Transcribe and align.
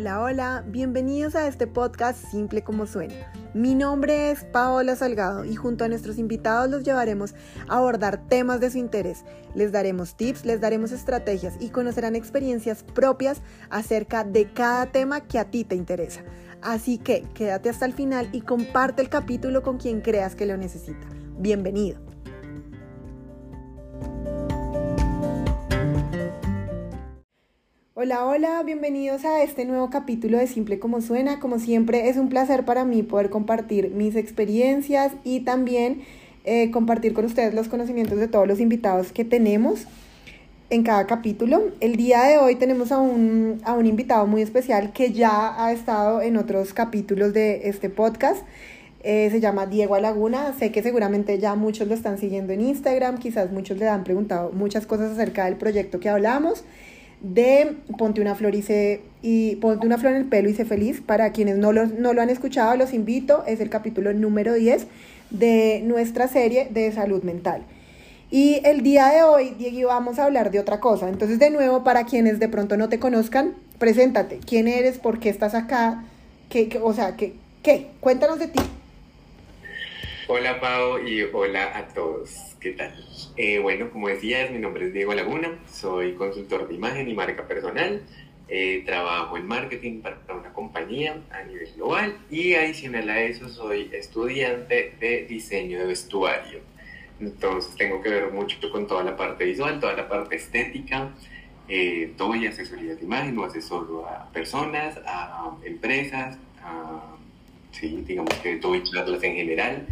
Hola, 0.00 0.22
hola, 0.22 0.64
bienvenidos 0.66 1.34
a 1.34 1.46
este 1.46 1.66
podcast 1.66 2.24
Simple 2.30 2.64
como 2.64 2.86
Suena. 2.86 3.30
Mi 3.52 3.74
nombre 3.74 4.30
es 4.30 4.44
Paola 4.44 4.96
Salgado 4.96 5.44
y 5.44 5.56
junto 5.56 5.84
a 5.84 5.88
nuestros 5.88 6.16
invitados 6.16 6.70
los 6.70 6.84
llevaremos 6.84 7.34
a 7.68 7.76
abordar 7.76 8.26
temas 8.26 8.60
de 8.60 8.70
su 8.70 8.78
interés. 8.78 9.26
Les 9.54 9.72
daremos 9.72 10.16
tips, 10.16 10.46
les 10.46 10.58
daremos 10.58 10.92
estrategias 10.92 11.58
y 11.60 11.68
conocerán 11.68 12.16
experiencias 12.16 12.82
propias 12.82 13.42
acerca 13.68 14.24
de 14.24 14.50
cada 14.50 14.86
tema 14.86 15.20
que 15.20 15.38
a 15.38 15.50
ti 15.50 15.64
te 15.64 15.74
interesa. 15.74 16.22
Así 16.62 16.96
que 16.96 17.24
quédate 17.34 17.68
hasta 17.68 17.84
el 17.84 17.92
final 17.92 18.30
y 18.32 18.40
comparte 18.40 19.02
el 19.02 19.10
capítulo 19.10 19.62
con 19.62 19.76
quien 19.76 20.00
creas 20.00 20.34
que 20.34 20.46
lo 20.46 20.56
necesita. 20.56 21.06
Bienvenido. 21.36 22.09
Hola, 28.02 28.24
hola, 28.24 28.62
bienvenidos 28.62 29.26
a 29.26 29.42
este 29.42 29.66
nuevo 29.66 29.90
capítulo 29.90 30.38
de 30.38 30.46
Simple 30.46 30.78
como 30.78 31.02
Suena. 31.02 31.38
Como 31.38 31.58
siempre, 31.58 32.08
es 32.08 32.16
un 32.16 32.30
placer 32.30 32.64
para 32.64 32.86
mí 32.86 33.02
poder 33.02 33.28
compartir 33.28 33.90
mis 33.90 34.16
experiencias 34.16 35.12
y 35.22 35.40
también 35.40 36.00
eh, 36.44 36.70
compartir 36.70 37.12
con 37.12 37.26
ustedes 37.26 37.52
los 37.52 37.68
conocimientos 37.68 38.18
de 38.18 38.26
todos 38.26 38.48
los 38.48 38.58
invitados 38.58 39.12
que 39.12 39.26
tenemos 39.26 39.84
en 40.70 40.82
cada 40.82 41.06
capítulo. 41.06 41.72
El 41.80 41.96
día 41.96 42.22
de 42.22 42.38
hoy 42.38 42.54
tenemos 42.54 42.90
a 42.90 42.96
un, 42.96 43.60
a 43.64 43.74
un 43.74 43.84
invitado 43.84 44.26
muy 44.26 44.40
especial 44.40 44.94
que 44.94 45.12
ya 45.12 45.62
ha 45.62 45.70
estado 45.70 46.22
en 46.22 46.38
otros 46.38 46.72
capítulos 46.72 47.34
de 47.34 47.68
este 47.68 47.90
podcast. 47.90 48.46
Eh, 49.02 49.28
se 49.30 49.40
llama 49.40 49.66
Diego 49.66 49.98
Laguna. 49.98 50.54
Sé 50.58 50.72
que 50.72 50.82
seguramente 50.82 51.38
ya 51.38 51.54
muchos 51.54 51.86
lo 51.86 51.92
están 51.92 52.16
siguiendo 52.16 52.54
en 52.54 52.62
Instagram, 52.62 53.18
quizás 53.18 53.52
muchos 53.52 53.76
le 53.76 53.88
han 53.88 54.04
preguntado 54.04 54.52
muchas 54.52 54.86
cosas 54.86 55.10
acerca 55.10 55.44
del 55.44 55.56
proyecto 55.56 56.00
que 56.00 56.08
hablamos 56.08 56.64
de 57.20 57.76
Ponte 57.98 58.20
una 58.20 58.34
flor 58.34 58.54
y, 58.54 58.64
y 59.22 59.56
Ponte 59.56 59.86
una 59.86 59.98
flor 59.98 60.12
en 60.12 60.18
el 60.18 60.26
pelo 60.26 60.48
y 60.48 60.54
sé 60.54 60.64
feliz. 60.64 61.00
Para 61.00 61.32
quienes 61.32 61.58
no 61.58 61.72
lo, 61.72 61.86
no 61.86 62.12
lo 62.12 62.22
han 62.22 62.30
escuchado, 62.30 62.76
los 62.76 62.92
invito. 62.92 63.44
Es 63.46 63.60
el 63.60 63.70
capítulo 63.70 64.12
número 64.12 64.54
10 64.54 64.86
de 65.30 65.82
nuestra 65.84 66.28
serie 66.28 66.68
de 66.70 66.90
salud 66.92 67.22
mental. 67.22 67.64
Y 68.30 68.60
el 68.64 68.82
día 68.82 69.08
de 69.08 69.22
hoy, 69.24 69.50
Diego, 69.58 69.88
vamos 69.88 70.18
a 70.18 70.24
hablar 70.24 70.50
de 70.50 70.60
otra 70.60 70.78
cosa. 70.78 71.08
Entonces, 71.08 71.38
de 71.38 71.50
nuevo, 71.50 71.82
para 71.82 72.04
quienes 72.04 72.38
de 72.38 72.48
pronto 72.48 72.76
no 72.76 72.88
te 72.88 73.00
conozcan, 73.00 73.54
preséntate. 73.78 74.38
¿Quién 74.46 74.68
eres? 74.68 74.98
¿Por 74.98 75.18
qué 75.18 75.30
estás 75.30 75.54
acá? 75.54 76.04
¿Qué, 76.48 76.78
o 76.80 76.92
sea, 76.92 77.16
¿qué, 77.16 77.34
¿qué? 77.62 77.88
Cuéntanos 77.98 78.38
de 78.38 78.48
ti. 78.48 78.60
Hola 80.28 80.60
Pau 80.60 80.98
y 81.00 81.22
hola 81.32 81.76
a 81.76 81.88
todos. 81.88 82.49
¿Qué 82.60 82.72
tal? 82.72 82.92
Eh, 83.38 83.58
bueno, 83.58 83.90
como 83.90 84.08
decías, 84.08 84.50
mi 84.50 84.58
nombre 84.58 84.88
es 84.88 84.92
Diego 84.92 85.14
Laguna, 85.14 85.58
soy 85.72 86.12
consultor 86.12 86.68
de 86.68 86.74
imagen 86.74 87.08
y 87.08 87.14
marca 87.14 87.48
personal, 87.48 88.02
eh, 88.48 88.82
trabajo 88.84 89.38
en 89.38 89.46
marketing 89.46 90.02
para 90.02 90.18
una 90.28 90.52
compañía 90.52 91.22
a 91.30 91.42
nivel 91.44 91.72
global 91.74 92.18
y 92.30 92.52
adicional 92.52 93.08
a 93.08 93.22
eso 93.22 93.48
soy 93.48 93.88
estudiante 93.94 94.94
de 95.00 95.24
diseño 95.24 95.78
de 95.78 95.86
vestuario. 95.86 96.58
Entonces 97.18 97.74
tengo 97.76 98.02
que 98.02 98.10
ver 98.10 98.30
mucho 98.30 98.58
con 98.70 98.86
toda 98.86 99.04
la 99.04 99.16
parte 99.16 99.46
visual, 99.46 99.80
toda 99.80 99.94
la 99.94 100.06
parte 100.06 100.36
estética. 100.36 101.14
Eh, 101.66 102.12
doy 102.18 102.46
asesoría 102.46 102.94
de 102.94 103.02
imagen 103.02 103.38
o 103.38 103.44
asesoro 103.44 104.06
a 104.06 104.30
personas, 104.32 105.00
a 105.06 105.56
empresas, 105.64 106.36
a, 106.62 107.16
sí, 107.70 108.04
digamos 108.06 108.34
que 108.34 108.58
doy 108.58 108.82
charlas 108.82 109.22
en 109.22 109.34
general 109.34 109.86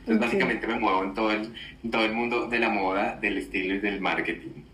entonces, 0.00 0.20
básicamente 0.20 0.66
me 0.66 0.78
muevo 0.78 1.04
en 1.04 1.14
todo, 1.14 1.30
el, 1.30 1.52
todo 1.90 2.04
el 2.04 2.12
mundo 2.12 2.46
de 2.46 2.58
la 2.58 2.70
moda, 2.70 3.18
del 3.20 3.38
estilo 3.38 3.74
y 3.74 3.78
del 3.78 4.00
marketing. 4.00 4.64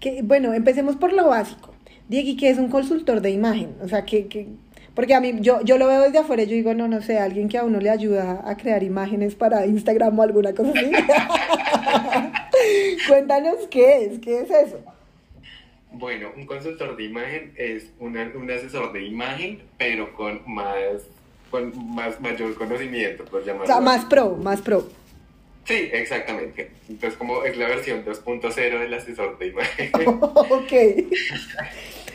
Que, 0.00 0.22
bueno, 0.22 0.54
empecemos 0.54 0.96
por 0.96 1.12
lo 1.12 1.28
básico. 1.28 1.74
Diego, 2.08 2.38
¿qué 2.38 2.50
es 2.50 2.58
un 2.58 2.68
consultor 2.68 3.20
de 3.20 3.30
imagen? 3.30 3.74
O 3.82 3.88
sea, 3.88 4.04
que, 4.04 4.48
porque 4.94 5.14
a 5.14 5.20
mí, 5.20 5.34
yo, 5.40 5.60
yo 5.62 5.78
lo 5.78 5.86
veo 5.86 6.02
desde 6.02 6.18
afuera, 6.18 6.44
yo 6.44 6.52
digo, 6.52 6.74
no, 6.74 6.88
no 6.88 7.02
sé, 7.02 7.18
alguien 7.18 7.48
que 7.48 7.58
a 7.58 7.64
uno 7.64 7.80
le 7.80 7.90
ayuda 7.90 8.42
a 8.44 8.56
crear 8.56 8.82
imágenes 8.82 9.34
para 9.34 9.66
Instagram 9.66 10.18
o 10.18 10.22
alguna 10.22 10.54
cosa 10.54 10.72
así. 10.74 10.90
Cuéntanos 13.08 13.66
qué 13.70 14.04
es, 14.04 14.18
qué 14.18 14.40
es 14.40 14.50
eso. 14.50 14.80
Bueno, 15.92 16.30
un 16.36 16.46
consultor 16.46 16.96
de 16.96 17.04
imagen 17.04 17.52
es 17.56 17.92
un 17.98 18.50
asesor 18.50 18.92
de 18.92 19.04
imagen, 19.04 19.62
pero 19.78 20.12
con 20.14 20.42
más 20.46 20.76
con 21.50 21.94
más, 21.94 22.20
mayor 22.20 22.54
conocimiento, 22.54 23.24
por 23.24 23.44
llamarlo. 23.44 23.64
O 23.64 23.66
sea, 23.66 23.80
más 23.80 24.04
pro, 24.04 24.36
más 24.36 24.60
pro. 24.60 24.88
Sí, 25.64 25.90
exactamente. 25.92 26.70
Entonces, 26.88 27.18
como 27.18 27.44
es 27.44 27.56
la 27.58 27.68
versión 27.68 28.02
2.0 28.02 28.54
del 28.54 28.94
asesor 28.94 29.38
de 29.38 29.48
imagen. 29.48 29.90
ok. 30.22 30.72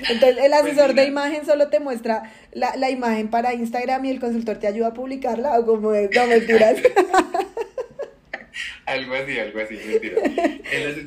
Entonces, 0.09 0.43
el 0.43 0.51
pues 0.51 0.53
asesor 0.53 0.95
de 0.95 1.05
imagen 1.05 1.45
solo 1.45 1.69
te 1.69 1.79
muestra 1.79 2.33
la, 2.51 2.75
la, 2.75 2.89
imagen 2.89 3.29
para 3.29 3.53
Instagram 3.53 4.05
y 4.05 4.09
el 4.09 4.19
consultor 4.19 4.57
te 4.57 4.65
ayuda 4.65 4.87
a 4.87 4.93
publicarla, 4.93 5.59
o 5.59 5.65
como 5.67 5.93
es, 5.93 6.09
no 6.15 6.25
mentiras. 6.25 6.81
algo 8.85 9.13
así, 9.13 9.39
algo 9.39 9.59
así, 9.59 9.79
mentira. 9.85 10.21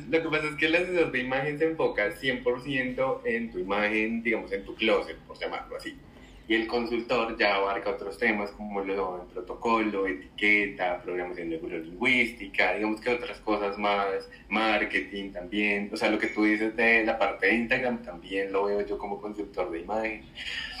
lo 0.09 0.23
que 0.23 0.29
pasa 0.29 0.47
es 0.47 0.55
que 0.55 0.65
el 0.67 0.75
asesor 0.75 1.11
de 1.11 1.19
imagen 1.19 1.59
se 1.59 1.65
enfoca 1.65 2.09
100% 2.09 3.21
en 3.25 3.51
tu 3.51 3.59
imagen, 3.59 4.23
digamos, 4.23 4.51
en 4.51 4.63
tu 4.63 4.73
closet, 4.75 5.17
por 5.27 5.37
llamarlo 5.37 5.75
así. 5.75 5.97
Y 6.47 6.55
el 6.55 6.67
consultor 6.67 7.37
ya 7.37 7.55
abarca 7.55 7.89
otros 7.89 8.17
temas 8.17 8.51
como 8.51 8.81
lo, 8.81 9.21
el 9.21 9.27
protocolo, 9.27 10.07
etiqueta, 10.07 11.01
programación 11.01 11.49
neurolingüística, 11.49 12.75
digamos 12.75 13.01
que 13.01 13.09
otras 13.09 13.39
cosas 13.39 13.77
más, 13.77 14.29
marketing 14.47 15.31
también. 15.31 15.89
O 15.91 15.97
sea, 15.97 16.09
lo 16.09 16.17
que 16.17 16.27
tú 16.27 16.45
dices 16.45 16.75
de 16.77 17.03
la 17.03 17.19
parte 17.19 17.47
de 17.47 17.55
Instagram 17.55 18.01
también 18.01 18.53
lo 18.53 18.65
veo 18.65 18.85
yo 18.85 18.97
como 18.97 19.19
consultor 19.19 19.71
de 19.71 19.81
imagen. 19.81 20.23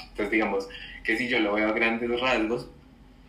Entonces, 0.09 0.31
digamos 0.31 0.69
que 1.03 1.17
si 1.17 1.27
yo 1.27 1.39
lo 1.39 1.53
veo 1.53 1.67
a 1.67 1.73
grandes 1.73 2.19
rasgos, 2.19 2.69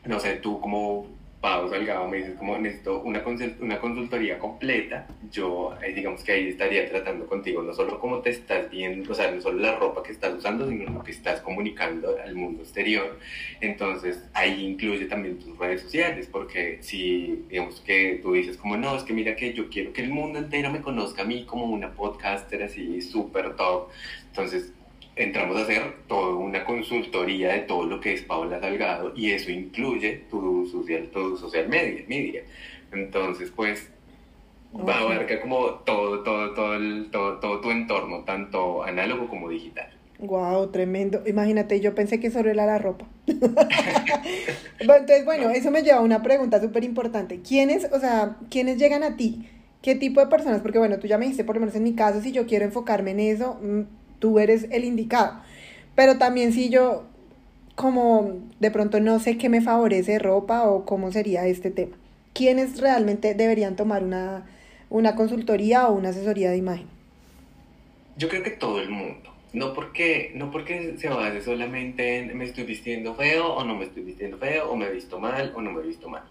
no 0.04 0.20
sé, 0.20 0.36
tú 0.36 0.60
como 0.60 1.17
Pau 1.40 1.68
Salgado 1.68 2.08
me 2.08 2.16
dices 2.16 2.36
como 2.36 2.58
necesito 2.58 3.00
una, 3.00 3.22
una 3.60 3.78
consultoría 3.78 4.38
completa, 4.40 5.06
yo 5.30 5.72
eh, 5.80 5.92
digamos 5.92 6.24
que 6.24 6.32
ahí 6.32 6.48
estaría 6.48 6.88
tratando 6.88 7.26
contigo 7.26 7.62
no 7.62 7.72
solo 7.72 8.00
cómo 8.00 8.18
te 8.20 8.30
estás 8.30 8.68
viendo, 8.68 9.12
o 9.12 9.14
sea, 9.14 9.30
no 9.30 9.40
solo 9.40 9.60
la 9.60 9.76
ropa 9.76 10.02
que 10.02 10.10
estás 10.10 10.34
usando, 10.34 10.68
sino 10.68 10.90
lo 10.90 11.04
que 11.04 11.12
estás 11.12 11.40
comunicando 11.40 12.16
al 12.24 12.34
mundo 12.34 12.62
exterior. 12.62 13.20
Entonces 13.60 14.24
ahí 14.34 14.66
incluye 14.66 15.06
también 15.06 15.38
tus 15.38 15.56
redes 15.56 15.82
sociales, 15.82 16.28
porque 16.30 16.78
si 16.80 17.44
digamos 17.48 17.80
que 17.82 18.18
tú 18.20 18.32
dices 18.32 18.56
como 18.56 18.76
no, 18.76 18.96
es 18.96 19.04
que 19.04 19.12
mira 19.12 19.36
que 19.36 19.52
yo 19.52 19.68
quiero 19.68 19.92
que 19.92 20.02
el 20.02 20.10
mundo 20.10 20.40
entero 20.40 20.70
me 20.70 20.80
conozca 20.80 21.22
a 21.22 21.24
mí 21.24 21.44
como 21.44 21.66
una 21.66 21.92
podcaster 21.92 22.64
así 22.64 23.00
súper 23.00 23.54
top, 23.54 23.90
entonces 24.26 24.72
entramos 25.18 25.56
a 25.56 25.62
hacer 25.62 25.82
toda 26.06 26.34
una 26.36 26.64
consultoría 26.64 27.52
de 27.52 27.60
todo 27.60 27.84
lo 27.84 28.00
que 28.00 28.14
es 28.14 28.22
Paola 28.22 28.60
Salgado 28.60 29.12
y 29.14 29.32
eso 29.32 29.50
incluye 29.50 30.24
tu 30.30 30.66
social, 30.66 31.08
tu 31.12 31.36
social 31.36 31.68
media, 31.68 32.04
media. 32.08 32.42
Entonces, 32.92 33.52
pues, 33.54 33.90
va 34.74 34.94
a 34.94 35.00
abarcar 35.00 35.40
como 35.40 35.70
todo, 35.84 36.22
todo, 36.22 36.54
todo, 36.54 36.74
el, 36.76 37.08
todo, 37.10 37.38
todo 37.38 37.60
tu 37.60 37.70
entorno, 37.70 38.24
tanto 38.24 38.82
análogo 38.82 39.28
como 39.28 39.48
digital. 39.48 39.88
Wow, 40.20 40.68
tremendo. 40.70 41.22
Imagínate, 41.26 41.80
yo 41.80 41.94
pensé 41.94 42.18
que 42.18 42.30
solo 42.30 42.50
era 42.50 42.66
la 42.66 42.78
ropa. 42.78 43.06
Entonces, 44.78 45.24
bueno, 45.24 45.50
eso 45.50 45.70
me 45.70 45.82
lleva 45.82 45.98
a 45.98 46.02
una 46.02 46.22
pregunta 46.22 46.60
súper 46.60 46.82
importante. 46.84 47.40
¿Quiénes, 47.40 47.88
o 47.92 48.00
sea, 48.00 48.36
quiénes 48.50 48.78
llegan 48.78 49.04
a 49.04 49.16
ti? 49.16 49.48
¿Qué 49.80 49.94
tipo 49.94 50.20
de 50.20 50.26
personas? 50.26 50.60
Porque 50.60 50.78
bueno, 50.78 50.98
tú 50.98 51.06
ya 51.06 51.18
me 51.18 51.24
dijiste, 51.24 51.44
por 51.44 51.54
lo 51.54 51.60
menos 51.60 51.76
en 51.76 51.84
mi 51.84 51.94
caso, 51.94 52.20
si 52.20 52.32
yo 52.32 52.46
quiero 52.46 52.64
enfocarme 52.64 53.12
en 53.12 53.20
eso, 53.20 53.60
mm, 53.62 53.82
tú 54.18 54.38
eres 54.38 54.66
el 54.70 54.84
indicado. 54.84 55.40
Pero 55.94 56.18
también 56.18 56.52
si 56.52 56.68
yo 56.68 57.04
como 57.78 58.40
de 58.58 58.72
pronto 58.72 58.98
no 58.98 59.20
sé 59.20 59.38
qué 59.38 59.48
me 59.48 59.60
favorece 59.60 60.18
ropa 60.18 60.68
o 60.68 60.84
cómo 60.84 61.12
sería 61.12 61.46
este 61.46 61.70
tema. 61.70 61.96
¿Quiénes 62.34 62.80
realmente 62.80 63.34
deberían 63.34 63.76
tomar 63.76 64.02
una, 64.02 64.46
una 64.90 65.14
consultoría 65.14 65.86
o 65.86 65.92
una 65.92 66.08
asesoría 66.08 66.50
de 66.50 66.56
imagen? 66.56 66.86
Yo 68.16 68.28
creo 68.28 68.42
que 68.42 68.50
todo 68.50 68.80
el 68.80 68.90
mundo. 68.90 69.32
No 69.52 69.74
porque, 69.74 70.32
no 70.34 70.50
porque 70.50 70.96
se 70.98 71.08
base 71.08 71.40
solamente 71.40 72.18
en 72.18 72.36
me 72.36 72.44
estoy 72.44 72.64
vistiendo 72.64 73.14
feo 73.14 73.54
o 73.54 73.64
no 73.64 73.76
me 73.76 73.84
estoy 73.84 74.02
vistiendo 74.02 74.38
feo 74.38 74.70
o 74.70 74.76
me 74.76 74.86
he 74.86 74.92
visto 74.92 75.20
mal 75.20 75.52
o 75.54 75.62
no 75.62 75.70
me 75.70 75.80
he 75.82 75.86
visto 75.86 76.08
mal. 76.08 76.24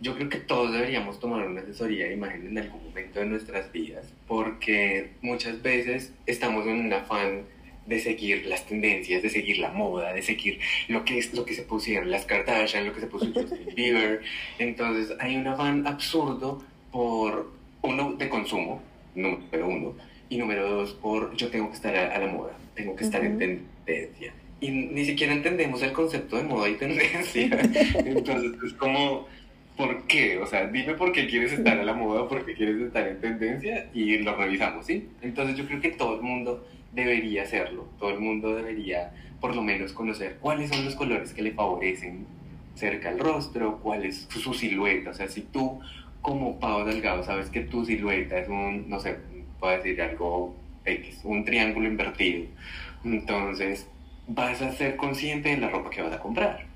Yo 0.00 0.14
creo 0.14 0.28
que 0.28 0.38
todos 0.38 0.72
deberíamos 0.72 1.18
tomar 1.20 1.46
una 1.46 1.62
asesoría 1.62 2.06
de 2.06 2.14
imagen 2.14 2.46
en 2.46 2.58
algún 2.58 2.84
momento 2.84 3.20
de 3.20 3.26
nuestras 3.26 3.72
vidas 3.72 4.12
porque 4.26 5.10
muchas 5.22 5.62
veces 5.62 6.12
estamos 6.26 6.66
en 6.66 6.80
un 6.80 6.92
afán 6.92 7.44
de 7.86 8.00
seguir 8.00 8.46
las 8.46 8.66
tendencias, 8.66 9.22
de 9.22 9.30
seguir 9.30 9.58
la 9.58 9.70
moda, 9.70 10.12
de 10.12 10.22
seguir 10.22 10.58
lo 10.88 11.04
que 11.04 11.18
es 11.18 11.32
lo 11.32 11.44
que 11.44 11.54
se 11.54 11.62
pusieron 11.62 12.10
las 12.10 12.26
Kardashian, 12.26 12.86
lo 12.86 12.92
que 12.92 13.00
se 13.00 13.06
puso 13.06 13.26
Justin 13.32 13.68
Bieber. 13.76 14.22
Entonces 14.58 15.16
hay 15.20 15.36
un 15.36 15.46
afán 15.46 15.86
absurdo 15.86 16.62
por 16.90 17.52
uno 17.82 18.14
de 18.14 18.28
consumo, 18.28 18.82
número 19.14 19.68
uno, 19.68 19.94
y 20.28 20.38
número 20.38 20.68
dos 20.68 20.92
por 20.94 21.34
yo 21.36 21.48
tengo 21.48 21.68
que 21.68 21.76
estar 21.76 21.94
a, 21.94 22.18
la 22.18 22.26
moda, 22.26 22.56
tengo 22.74 22.96
que 22.96 23.04
estar 23.04 23.24
en 23.24 23.38
tendencia. 23.38 24.34
Y 24.58 24.70
ni 24.70 25.04
siquiera 25.04 25.34
entendemos 25.34 25.82
el 25.82 25.92
concepto 25.92 26.36
de 26.36 26.42
moda 26.42 26.68
y 26.68 26.74
tendencia. 26.74 27.44
Entonces 28.04 28.52
es 28.64 28.72
como 28.72 29.28
¿por 29.76 30.06
qué? 30.06 30.38
O 30.38 30.46
sea, 30.46 30.66
dime 30.66 30.94
por 30.94 31.12
qué 31.12 31.26
quieres 31.26 31.52
estar 31.52 31.78
a 31.78 31.84
la 31.84 31.92
moda, 31.92 32.28
por 32.28 32.44
qué 32.44 32.54
quieres 32.54 32.80
estar 32.80 33.06
en 33.06 33.20
tendencia 33.20 33.88
y 33.92 34.18
lo 34.18 34.34
revisamos, 34.34 34.86
¿sí? 34.86 35.08
Entonces 35.22 35.56
yo 35.56 35.66
creo 35.66 35.80
que 35.80 35.90
todo 35.90 36.16
el 36.16 36.22
mundo 36.22 36.66
debería 36.92 37.42
hacerlo, 37.42 37.86
todo 37.98 38.10
el 38.10 38.20
mundo 38.20 38.54
debería 38.54 39.12
por 39.40 39.54
lo 39.54 39.62
menos 39.62 39.92
conocer 39.92 40.38
cuáles 40.40 40.70
son 40.70 40.84
los 40.84 40.94
colores 40.94 41.34
que 41.34 41.42
le 41.42 41.52
favorecen 41.52 42.26
cerca 42.74 43.10
al 43.10 43.18
rostro, 43.18 43.78
cuál 43.82 44.04
es 44.04 44.26
su, 44.30 44.54
silueta, 44.54 45.10
o 45.10 45.14
sea, 45.14 45.28
si 45.28 45.42
tú 45.42 45.80
como 46.22 46.58
Pau 46.58 46.84
Delgado 46.84 47.22
sabes 47.22 47.50
que 47.50 47.60
tu 47.60 47.84
silueta 47.84 48.38
es 48.38 48.48
un, 48.48 48.88
no 48.88 48.98
sé, 48.98 49.18
puedo 49.60 49.76
decir 49.76 50.00
algo 50.00 50.54
X, 50.84 51.20
un 51.24 51.44
triángulo 51.44 51.86
invertido, 51.86 52.46
entonces 53.04 53.86
vas 54.26 54.60
a 54.62 54.72
ser 54.72 54.96
consciente 54.96 55.50
de 55.50 55.58
la 55.58 55.68
ropa 55.68 55.90
que 55.90 56.02
vas 56.02 56.12
a 56.12 56.18
comprar. 56.18 56.75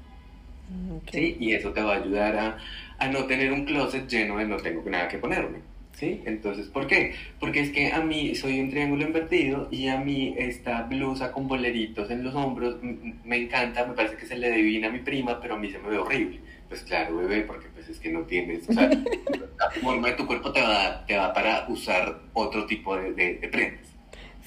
¿Sí? 1.11 1.37
Y 1.41 1.53
eso 1.53 1.73
te 1.73 1.83
va 1.83 1.95
a 1.95 1.97
ayudar 1.97 2.37
a, 2.37 2.59
a 2.99 3.09
no 3.09 3.25
tener 3.25 3.53
un 3.53 3.65
closet 3.65 4.09
lleno 4.09 4.39
de 4.39 4.47
no 4.47 4.57
tengo 4.57 4.83
nada 4.89 5.09
que 5.09 5.19
ponerme. 5.19 5.59
¿Sí? 5.93 6.23
Entonces, 6.25 6.69
¿por 6.69 6.87
qué? 6.87 7.15
Porque 7.39 7.61
es 7.61 7.71
que 7.71 7.93
a 7.93 8.01
mí 8.01 8.35
soy 8.35 8.61
un 8.61 8.71
triángulo 8.71 9.05
invertido 9.05 9.69
y 9.71 9.89
a 9.89 9.99
mí 9.99 10.35
esta 10.39 10.85
blusa 10.85 11.31
con 11.31 11.47
boleritos 11.47 12.11
en 12.11 12.25
los 12.25 12.35
hombros 12.35 12.77
me 12.83 13.37
encanta, 13.37 13.85
me 13.85 13.93
parece 13.93 14.17
que 14.17 14.25
se 14.25 14.39
le 14.39 14.51
adivina 14.51 14.89
a 14.89 14.93
mi 14.93 15.01
prima, 15.01 15.39
pero 15.43 15.57
a 15.57 15.59
mí 15.59 15.71
se 15.71 15.79
me 15.79 15.91
ve 15.91 15.99
horrible. 15.99 16.41
Pues 16.71 16.83
claro, 16.85 17.17
bebé, 17.17 17.43
porque 17.43 17.67
pues 17.75 17.89
es 17.89 17.99
que 17.99 18.11
no 18.13 18.21
tienes, 18.21 18.69
o 18.69 18.73
sea, 18.73 18.89
la 19.59 19.71
forma 19.83 20.09
de 20.09 20.15
tu 20.15 20.25
cuerpo 20.25 20.53
te 20.53 20.63
va, 20.63 21.05
te 21.05 21.17
va 21.17 21.35
para 21.35 21.67
usar 21.69 22.21
otro 22.33 22.65
tipo 22.65 22.97
de, 22.97 23.13
de, 23.13 23.49
prendas. 23.49 23.87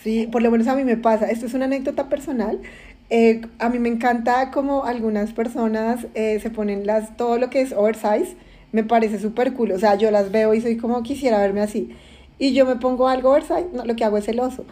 Sí, 0.02 0.28
por 0.31 0.42
lo 0.42 0.50
menos 0.50 0.68
a 0.68 0.75
mí 0.75 0.86
me 0.86 0.96
pasa. 0.96 1.30
Esto 1.30 1.46
es 1.48 1.54
una 1.54 1.66
anécdota 1.66 2.08
personal. 2.08 2.62
Eh, 3.15 3.42
a 3.60 3.69
mí 3.69 3.77
me 3.77 3.89
encanta 3.89 4.50
como 4.50 4.86
algunas 4.86 5.33
personas 5.33 6.07
eh, 6.15 6.39
se 6.42 6.50
ponen 6.50 6.88
las, 6.88 7.15
todo 7.15 7.38
lo 7.38 7.51
que 7.51 7.62
es 7.62 7.71
oversize 7.71 8.36
me 8.71 8.83
parece 8.83 9.19
súper 9.19 9.54
cool. 9.54 9.71
O 9.74 9.77
sea, 9.77 9.94
yo 9.94 10.10
las 10.10 10.31
veo 10.31 10.56
y 10.56 10.62
soy 10.62 10.77
como 10.77 11.04
quisiera 11.04 11.38
verme 11.38 11.62
así. 11.62 11.95
Y 12.39 12.54
yo 12.54 12.65
me 12.65 12.75
pongo 12.77 13.07
algo 13.07 13.30
oversize, 13.30 13.68
no, 13.71 13.86
lo 13.86 13.95
que 13.95 14.04
hago 14.04 14.18
es 14.18 14.25
celoso. 14.25 14.65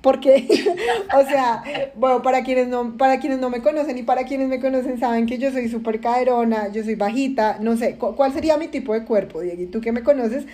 Porque, 0.00 0.46
o 1.12 1.22
sea, 1.26 1.64
bueno, 1.96 2.22
para 2.22 2.44
quienes, 2.44 2.68
no, 2.68 2.96
para 2.96 3.18
quienes 3.18 3.40
no 3.40 3.50
me 3.50 3.62
conocen 3.62 3.98
y 3.98 4.04
para 4.04 4.22
quienes 4.26 4.46
me 4.46 4.60
conocen 4.60 5.00
saben 5.00 5.26
que 5.26 5.38
yo 5.38 5.50
soy 5.50 5.68
súper 5.68 6.00
caderona, 6.00 6.68
yo 6.70 6.84
soy 6.84 6.94
bajita, 6.94 7.58
no 7.60 7.76
sé, 7.76 7.96
¿cuál 7.96 8.32
sería 8.32 8.56
mi 8.58 8.68
tipo 8.68 8.94
de 8.94 9.04
cuerpo, 9.06 9.40
Diego? 9.40 9.62
Y 9.62 9.66
tú 9.66 9.80
que 9.80 9.90
me 9.90 10.04
conoces, 10.04 10.46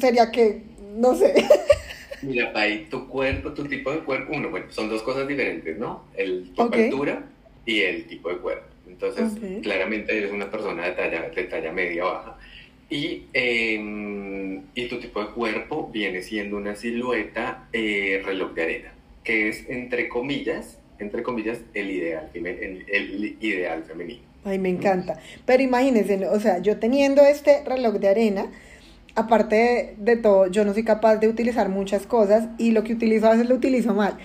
sería 0.00 0.30
que, 0.30 0.62
no 0.96 1.14
sé. 1.14 1.34
Mira, 2.22 2.52
Pai, 2.52 2.86
tu 2.90 3.08
cuerpo, 3.08 3.52
tu 3.52 3.64
tipo 3.64 3.90
de 3.90 4.00
cuerpo, 4.00 4.32
uno, 4.34 4.50
bueno, 4.50 4.66
son 4.70 4.88
dos 4.88 5.02
cosas 5.02 5.26
diferentes, 5.26 5.78
¿no? 5.78 6.04
El, 6.16 6.50
tu 6.54 6.62
altura 6.62 7.24
y 7.64 7.80
el 7.80 8.04
tipo 8.06 8.28
de 8.28 8.36
cuerpo. 8.36 8.66
Entonces, 8.86 9.32
claramente 9.62 10.16
eres 10.16 10.32
una 10.32 10.50
persona 10.50 10.84
de 10.84 10.92
talla, 10.92 11.30
de 11.30 11.44
talla 11.44 11.72
media 11.72 12.04
baja. 12.04 12.36
Y, 12.90 13.22
em, 13.32 14.62
y 14.74 14.88
tu 14.88 14.98
tipo 14.98 15.20
de 15.24 15.30
cuerpo 15.30 15.88
viene 15.92 16.22
siendo 16.22 16.56
una 16.56 16.74
silueta 16.74 17.68
eh, 17.72 18.20
reloj 18.24 18.52
de 18.52 18.62
arena, 18.62 18.92
que 19.22 19.48
es, 19.48 19.64
entre 19.70 20.08
comillas, 20.08 20.80
entre 20.98 21.22
comillas, 21.22 21.60
el 21.72 21.90
ideal, 21.90 22.30
el, 22.34 23.36
ideal 23.40 23.84
femenino. 23.84 24.22
Ay, 24.44 24.58
me 24.58 24.70
encanta. 24.70 25.20
Pero 25.46 25.62
imagínense, 25.62 26.26
o 26.26 26.40
sea, 26.40 26.58
yo 26.58 26.78
teniendo 26.78 27.22
este 27.22 27.62
reloj 27.64 27.94
de 27.94 28.08
arena, 28.08 28.50
aparte 29.20 29.94
de, 29.98 30.16
todo, 30.16 30.46
yo 30.48 30.64
no 30.64 30.74
soy 30.74 30.84
capaz 30.84 31.16
de 31.16 31.28
utilizar 31.28 31.68
muchas 31.68 32.06
cosas 32.06 32.48
y 32.58 32.72
lo 32.72 32.84
que 32.84 32.92
utilizo 32.92 33.26
a 33.26 33.30
veces 33.30 33.48
lo 33.48 33.54
utilizo 33.54 33.94
mal. 33.94 34.16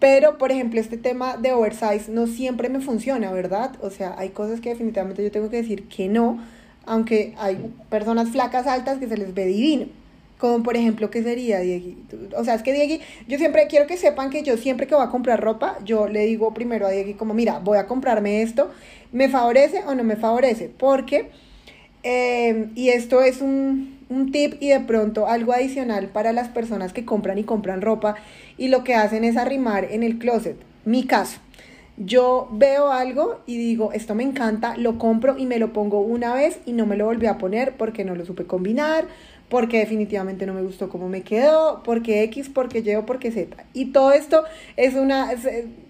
Pero, 0.00 0.38
por 0.38 0.50
ejemplo, 0.50 0.80
este 0.80 0.96
tema 0.96 1.36
de 1.36 1.52
oversize 1.52 2.10
no 2.10 2.26
siempre 2.26 2.68
me 2.68 2.80
funciona, 2.80 3.32
¿verdad? 3.32 3.72
O 3.80 3.90
sea, 3.90 4.14
hay 4.18 4.30
cosas 4.30 4.60
que 4.60 4.70
definitivamente 4.70 5.22
yo 5.22 5.30
tengo 5.30 5.50
que 5.50 5.56
decir 5.56 5.84
que 5.88 6.08
no, 6.08 6.42
aunque 6.84 7.34
hay 7.38 7.72
personas 7.88 8.30
flacas 8.30 8.66
altas 8.66 8.98
que 8.98 9.08
se 9.08 9.16
les 9.16 9.34
ve 9.34 9.46
divino. 9.46 9.86
Como 10.38 10.62
por 10.62 10.76
ejemplo, 10.76 11.10
¿qué 11.10 11.22
sería, 11.22 11.60
Diegui? 11.60 11.96
O 12.36 12.44
sea, 12.44 12.54
es 12.54 12.62
que 12.62 12.72
Diegui, 12.72 13.00
yo 13.28 13.38
siempre 13.38 13.66
quiero 13.68 13.86
que 13.86 13.96
sepan 13.96 14.30
que 14.30 14.42
yo 14.42 14.56
siempre 14.56 14.86
que 14.86 14.94
voy 14.94 15.04
a 15.04 15.08
comprar 15.08 15.40
ropa, 15.40 15.78
yo 15.84 16.08
le 16.08 16.26
digo 16.26 16.52
primero 16.52 16.86
a 16.86 16.90
Diegui 16.90 17.14
como, 17.14 17.32
mira, 17.34 17.60
voy 17.60 17.78
a 17.78 17.86
comprarme 17.86 18.42
esto, 18.42 18.70
¿me 19.12 19.28
favorece 19.28 19.84
o 19.86 19.94
no 19.94 20.04
me 20.04 20.16
favorece? 20.16 20.70
Porque, 20.76 21.30
eh, 22.02 22.68
y 22.74 22.90
esto 22.90 23.22
es 23.22 23.40
un, 23.40 24.03
un 24.14 24.30
tip 24.30 24.54
y 24.60 24.68
de 24.68 24.80
pronto 24.80 25.26
algo 25.26 25.52
adicional 25.52 26.08
para 26.08 26.32
las 26.32 26.48
personas 26.48 26.92
que 26.92 27.04
compran 27.04 27.38
y 27.38 27.44
compran 27.44 27.82
ropa 27.82 28.14
y 28.56 28.68
lo 28.68 28.84
que 28.84 28.94
hacen 28.94 29.24
es 29.24 29.36
arrimar 29.36 29.84
en 29.90 30.02
el 30.02 30.18
closet. 30.18 30.56
Mi 30.84 31.04
caso, 31.04 31.40
yo 31.96 32.48
veo 32.52 32.90
algo 32.90 33.40
y 33.46 33.56
digo, 33.56 33.92
esto 33.92 34.14
me 34.14 34.22
encanta, 34.22 34.76
lo 34.76 34.98
compro 34.98 35.38
y 35.38 35.46
me 35.46 35.58
lo 35.58 35.72
pongo 35.72 36.00
una 36.00 36.34
vez 36.34 36.60
y 36.66 36.72
no 36.72 36.86
me 36.86 36.96
lo 36.96 37.06
volví 37.06 37.26
a 37.26 37.38
poner 37.38 37.76
porque 37.76 38.04
no 38.04 38.14
lo 38.14 38.24
supe 38.24 38.46
combinar, 38.46 39.06
porque 39.48 39.78
definitivamente 39.78 40.46
no 40.46 40.54
me 40.54 40.62
gustó 40.62 40.88
cómo 40.88 41.08
me 41.08 41.22
quedó, 41.22 41.82
porque 41.84 42.22
X, 42.24 42.48
porque 42.48 42.78
Y 42.78 43.02
porque 43.06 43.30
Z. 43.30 43.64
Y 43.72 43.86
todo 43.86 44.12
esto 44.12 44.44
es 44.76 44.94
una, 44.94 45.30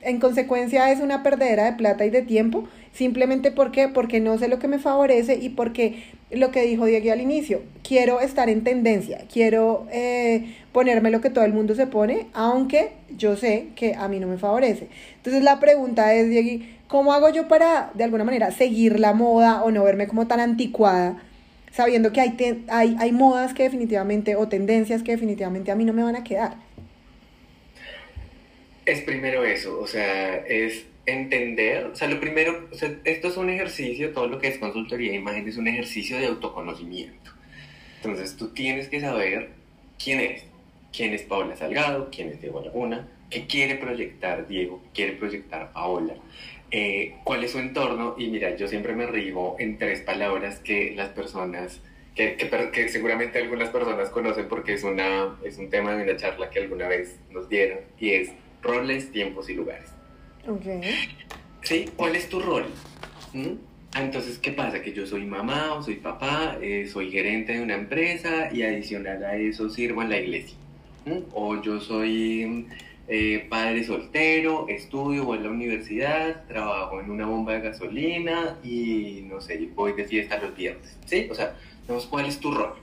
en 0.03 0.21
consecuencia 0.21 0.91
es 0.91 1.01
una 1.01 1.23
perdedera 1.23 1.65
de 1.65 1.73
plata 1.73 2.05
y 2.05 2.11
de 2.11 2.23
tiempo, 2.23 2.69
simplemente 2.93 3.53
porque, 3.53 3.89
porque 3.89 4.21
no 4.21 4.39
sé 4.39 4.49
lo 4.49 4.59
que 4.59 4.69
me 4.69 4.79
favorece 4.79 5.37
y 5.37 5.51
porque 5.51 6.05
lo 6.31 6.51
que 6.51 6.63
dijo 6.63 6.85
Diego 6.87 7.13
al 7.13 7.21
inicio, 7.21 7.63
quiero 7.83 8.21
estar 8.21 8.49
en 8.49 8.65
tendencia, 8.65 9.25
quiero 9.33 9.87
eh, 9.93 10.57
ponerme 10.73 11.11
lo 11.11 11.21
que 11.21 11.31
todo 11.31 11.45
el 11.45 11.53
mundo 11.53 11.75
se 11.75 11.87
pone, 11.87 12.27
aunque 12.33 12.93
yo 13.17 13.37
sé 13.37 13.69
que 13.77 13.95
a 13.95 14.09
mí 14.09 14.19
no 14.21 14.27
me 14.27 14.39
favorece. 14.39 14.89
Entonces 15.17 15.43
la 15.43 15.61
pregunta 15.61 16.13
es, 16.15 16.29
Diego, 16.29 16.65
¿cómo 16.89 17.13
hago 17.13 17.29
yo 17.29 17.47
para, 17.47 17.93
de 17.95 18.05
alguna 18.05 18.25
manera, 18.25 18.51
seguir 18.51 18.99
la 18.99 19.13
moda 19.13 19.63
o 19.63 19.71
no 19.71 19.85
verme 19.85 20.09
como 20.09 20.27
tan 20.27 20.41
anticuada? 20.41 21.23
Sabiendo 21.75 22.13
que 22.13 22.21
hay, 22.21 22.65
hay, 22.69 22.97
hay 22.99 23.13
modas 23.13 23.53
que 23.53 23.65
definitivamente, 23.65 24.37
o 24.37 24.49
tendencias 24.49 25.03
que 25.03 25.13
definitivamente 25.13 25.73
a 25.73 25.75
mí 25.75 25.85
no 25.85 25.93
me 25.93 26.03
van 26.03 26.17
a 26.17 26.25
quedar. 26.25 26.55
Es 28.87 29.01
primero 29.01 29.45
eso, 29.45 29.81
o 29.81 29.87
sea, 29.87 30.37
es 30.37 30.87
entender, 31.07 31.87
o 31.87 31.97
sea, 31.97 32.09
lo 32.09 32.21
primero, 32.21 32.69
o 32.71 32.75
sea, 32.77 32.95
esto 33.05 33.29
es 33.29 33.37
un 33.37 33.51
ejercicio, 33.51 34.13
todo 34.13 34.29
lo 34.29 34.39
que 34.39 34.49
es 34.49 34.59
consultoría 34.59 35.11
de 35.11 35.17
imagen 35.17 35.49
es 35.49 35.57
un 35.57 35.67
ejercicio 35.67 36.19
de 36.19 36.27
autoconocimiento. 36.27 37.33
Entonces 37.97 38.37
tú 38.37 38.49
tienes 38.49 38.89
que 38.89 39.01
saber 39.01 39.51
quién 40.03 40.21
eres, 40.21 40.45
quién 40.95 41.13
es 41.13 41.23
Paola 41.23 41.57
Salgado, 41.57 42.09
quién 42.13 42.29
es 42.29 42.41
Diego 42.41 42.61
Laguna, 42.61 43.09
qué 43.31 43.47
quiere 43.47 43.77
proyectar 43.77 44.47
Diego, 44.47 44.81
qué 44.83 44.91
quiere 44.93 45.13
proyectar 45.13 45.73
Paola, 45.73 46.15
eh, 46.77 47.15
cuál 47.23 47.45
es 47.45 47.53
su 47.53 47.61
entorno 47.61 48.17
y 48.19 48.27
mira, 48.27 48.57
yo 48.57 48.67
siempre 48.67 48.97
me 48.97 49.07
rigo 49.07 49.55
en 49.61 49.79
tres 49.79 50.01
palabras 50.01 50.59
que 50.59 50.93
las 50.97 51.11
personas, 51.11 51.81
que, 52.17 52.37
que, 52.37 52.89
seguramente 52.89 53.39
algunas 53.39 53.69
personas 53.69 54.11
conocen 54.11 54.49
porque 54.49 54.73
es, 54.73 54.83
una, 54.83 55.39
es 55.45 55.57
un 55.59 55.71
tema 55.71 55.95
de 55.95 56.03
una 56.03 56.17
charla 56.17 56.51
que 56.51 56.59
alguna 56.59 56.89
vez 56.89 57.21
nos 57.31 57.49
dieron 57.49 57.79
y 58.01 58.11
es 58.11 58.33
roles, 58.61 59.13
tiempos 59.13 59.49
y 59.51 59.55
lugares. 59.55 59.89
Okay. 60.49 60.81
¿Sí? 61.63 61.89
¿Cuál 61.95 62.17
es 62.17 62.29
tu 62.29 62.41
rol? 62.41 62.65
¿Mm? 63.33 63.53
Ah, 63.95 64.03
entonces, 64.03 64.41
¿qué 64.41 64.51
pasa? 64.51 64.83
Que 64.83 64.93
yo 64.93 65.07
soy 65.07 65.27
mamá 65.27 65.75
o 65.75 65.83
soy 65.85 65.95
papá, 65.95 66.59
eh, 66.61 66.89
soy 66.93 67.13
gerente 67.13 67.53
de 67.53 67.63
una 67.63 67.77
empresa 67.77 68.53
y 68.53 68.63
adicional 68.63 69.23
a 69.25 69.37
eso 69.37 69.71
sirvo 69.71 70.03
en 70.03 70.11
la 70.11 70.19
iglesia. 70.19 70.57
¿Mm? 71.05 71.19
O 71.35 71.63
yo 71.63 71.79
soy 71.79 72.67
eh, 73.07 73.47
padre 73.51 73.85
soltero, 73.85 74.67
estudio, 74.69 75.25
voy 75.25 75.39
a 75.39 75.43
la 75.43 75.51
universidad, 75.51 76.47
trabajo 76.47 77.01
en 77.01 77.11
una 77.11 77.27
bomba 77.27 77.53
de 77.53 77.61
gasolina 77.61 78.57
y 78.65 79.25
no 79.29 79.41
sé, 79.41 79.69
voy 79.75 79.93
de 79.93 80.05
fiesta 80.05 80.39
los 80.39 80.57
viernes. 80.57 80.97
¿Sí? 81.05 81.29
O 81.31 81.35
sea, 81.35 81.55
¿cuál 82.09 82.27
es 82.27 82.39
tu 82.39 82.51
rol 82.51 82.75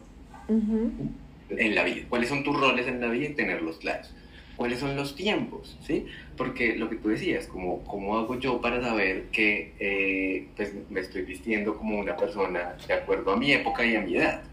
en 0.48 1.76
la 1.76 1.84
vida? 1.84 2.06
¿Cuáles 2.08 2.30
son 2.30 2.44
tus 2.44 2.60
roles 2.60 2.88
en 2.88 3.02
la 3.02 3.08
vida 3.08 3.30
y 3.30 3.34
tenerlos 3.34 3.78
claros? 3.78 4.14
¿Cuáles 4.58 4.80
son 4.80 4.96
los 4.96 5.16
tiempos? 5.16 5.76
¿Sí? 5.82 6.06
Porque 6.38 6.76
lo 6.76 6.88
que 6.88 6.98
tú 6.98 7.10
decías, 7.10 7.48
como, 7.48 7.84
¿cómo 7.86 8.20
hago 8.20 8.38
yo 8.40 8.62
para 8.62 8.80
saber 8.80 9.24
que 9.32 9.74
eh, 9.80 10.48
pues, 10.56 10.76
me 10.92 11.00
estoy 11.00 11.24
vistiendo 11.24 11.76
como 11.76 11.98
una 11.98 12.16
persona 12.16 12.76
de 12.88 12.94
acuerdo 12.94 13.32
a 13.32 13.38
mi 13.38 13.54
época 13.54 13.84
y 13.84 13.96
a 13.96 14.02
mi 14.02 14.18
edad? 14.18 14.44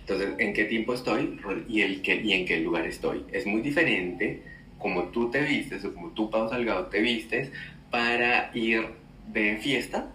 Entonces, 0.00 0.30
¿en 0.38 0.52
qué 0.54 0.64
tiempo 0.64 0.94
estoy 0.94 1.40
y, 1.68 1.82
el 1.82 2.02
que, 2.02 2.16
y 2.16 2.32
en 2.32 2.46
qué 2.46 2.60
lugar 2.60 2.86
estoy? 2.86 3.24
Es 3.32 3.46
muy 3.46 3.60
diferente 3.60 4.42
como 4.78 5.04
tú 5.04 5.30
te 5.30 5.42
vistes 5.42 5.84
o 5.84 5.94
como 5.94 6.10
tú, 6.10 6.30
Pau 6.30 6.48
Salgado, 6.48 6.86
te 6.86 7.00
vistes 7.00 7.50
para 7.90 8.50
ir 8.54 8.86
de 9.32 9.56
fiesta 9.58 10.10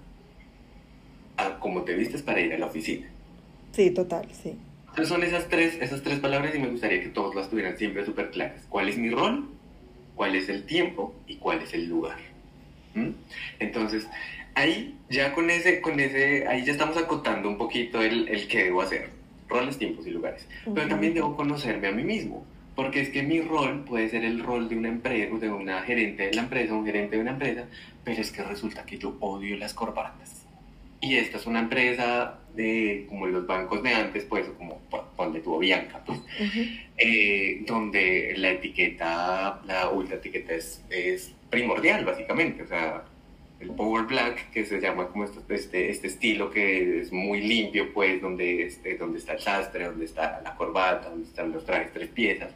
a 1.38 1.60
como 1.60 1.84
te 1.84 1.94
vistes 1.94 2.22
para 2.22 2.40
ir 2.40 2.54
a 2.54 2.58
la 2.58 2.68
oficina. 2.68 3.08
Sí, 3.72 3.92
total, 3.92 4.28
sí. 4.32 4.56
Entonces 4.90 5.08
son 5.08 5.24
esas 5.24 5.50
tres, 5.50 5.78
esas 5.82 6.04
tres 6.04 6.20
palabras 6.20 6.54
y 6.56 6.60
me 6.60 6.68
gustaría 6.68 7.02
que 7.02 7.10
todos 7.10 7.34
las 7.36 7.50
tuvieran 7.50 7.78
siempre 7.78 8.06
súper 8.06 8.30
claras. 8.30 8.62
¿Cuál 8.70 8.90
es 8.90 8.98
mi 8.98 9.10
rol? 9.10 9.50
¿Cuál 10.16 10.36
es 10.36 10.50
el 10.50 10.66
tiempo? 10.66 11.16
¿Y 11.28 11.38
cuál 11.38 11.62
es 11.62 11.74
el 11.74 11.88
lugar? 11.88 12.20
¿Mm? 12.94 13.10
Entonces, 13.60 14.08
ahí 14.54 14.96
ya 15.10 15.34
con 15.34 15.50
ese, 15.50 15.82
con 15.82 16.00
ese, 16.00 16.48
ahí 16.48 16.64
ya 16.64 16.72
estamos 16.72 16.96
acotando 16.98 17.50
un 17.50 17.58
poquito 17.58 18.02
el, 18.04 18.28
el 18.28 18.48
qué 18.48 18.66
debo 18.66 18.84
hacer 18.84 19.23
roles, 19.54 19.78
tiempos 19.78 20.08
y 20.08 20.12
lugares. 20.12 20.48
Pero 20.74 20.88
también 20.88 21.14
debo 21.14 21.36
conocerme 21.36 21.88
a 21.88 21.92
mí 21.92 22.04
mismo, 22.04 22.46
porque 22.76 23.02
es 23.02 23.10
que 23.10 23.24
mi 23.24 23.40
rol 23.42 23.84
puede 23.86 24.10
ser 24.10 24.24
el 24.26 24.44
rol 24.44 24.68
de 24.68 24.76
una 24.76 24.90
empresa, 24.90 25.38
de 25.38 25.50
una 25.50 25.82
gerente 25.84 26.24
de 26.28 26.34
la 26.34 26.42
empresa, 26.42 26.74
un 26.74 26.86
gerente 26.86 27.16
de 27.16 27.22
una 27.22 27.32
empresa, 27.32 27.66
pero 28.04 28.22
es 28.22 28.32
que 28.32 28.44
resulta 28.44 28.86
que 28.86 28.98
yo 28.98 29.16
odio 29.20 29.56
las 29.58 29.74
corbatas. 29.74 30.40
y 31.02 31.18
esta 31.18 31.38
es 31.38 31.46
una 31.48 31.60
empresa 31.60 32.40
de 32.56 33.06
como 33.10 33.28
los 33.28 33.46
bancos 33.46 33.84
de 33.84 33.94
antes, 33.94 34.24
pues, 34.24 34.48
como 34.58 34.80
ponle 35.18 35.42
tu 35.42 35.60
Bianca, 35.60 36.02
pues, 36.06 36.20
eh, 36.98 37.64
donde 37.68 38.34
la 38.38 38.52
etiqueta, 38.52 39.62
la 39.66 39.90
ultra 39.90 40.16
etiqueta 40.16 40.54
es, 40.54 40.82
es 40.90 41.34
primordial, 41.50 42.06
básicamente, 42.06 42.64
o 42.64 42.68
sea, 42.68 43.04
el 43.64 43.72
Power 43.72 44.06
Black, 44.06 44.52
que 44.52 44.66
se 44.66 44.80
llama 44.80 45.08
como 45.08 45.24
este, 45.24 45.90
este 45.90 46.08
estilo 46.08 46.50
que 46.50 47.00
es 47.00 47.12
muy 47.12 47.42
limpio, 47.42 47.94
pues, 47.94 48.22
donde, 48.22 48.64
este, 48.64 48.98
donde 48.98 49.20
está 49.20 49.34
el 49.34 49.40
sastre, 49.40 49.86
donde 49.86 50.06
está 50.06 50.42
la 50.44 50.56
corbata, 50.56 51.10
donde 51.10 51.28
están 51.28 51.52
los 51.52 51.66
trajes 51.66 51.92
tres 51.94 52.10
piezas. 52.10 52.52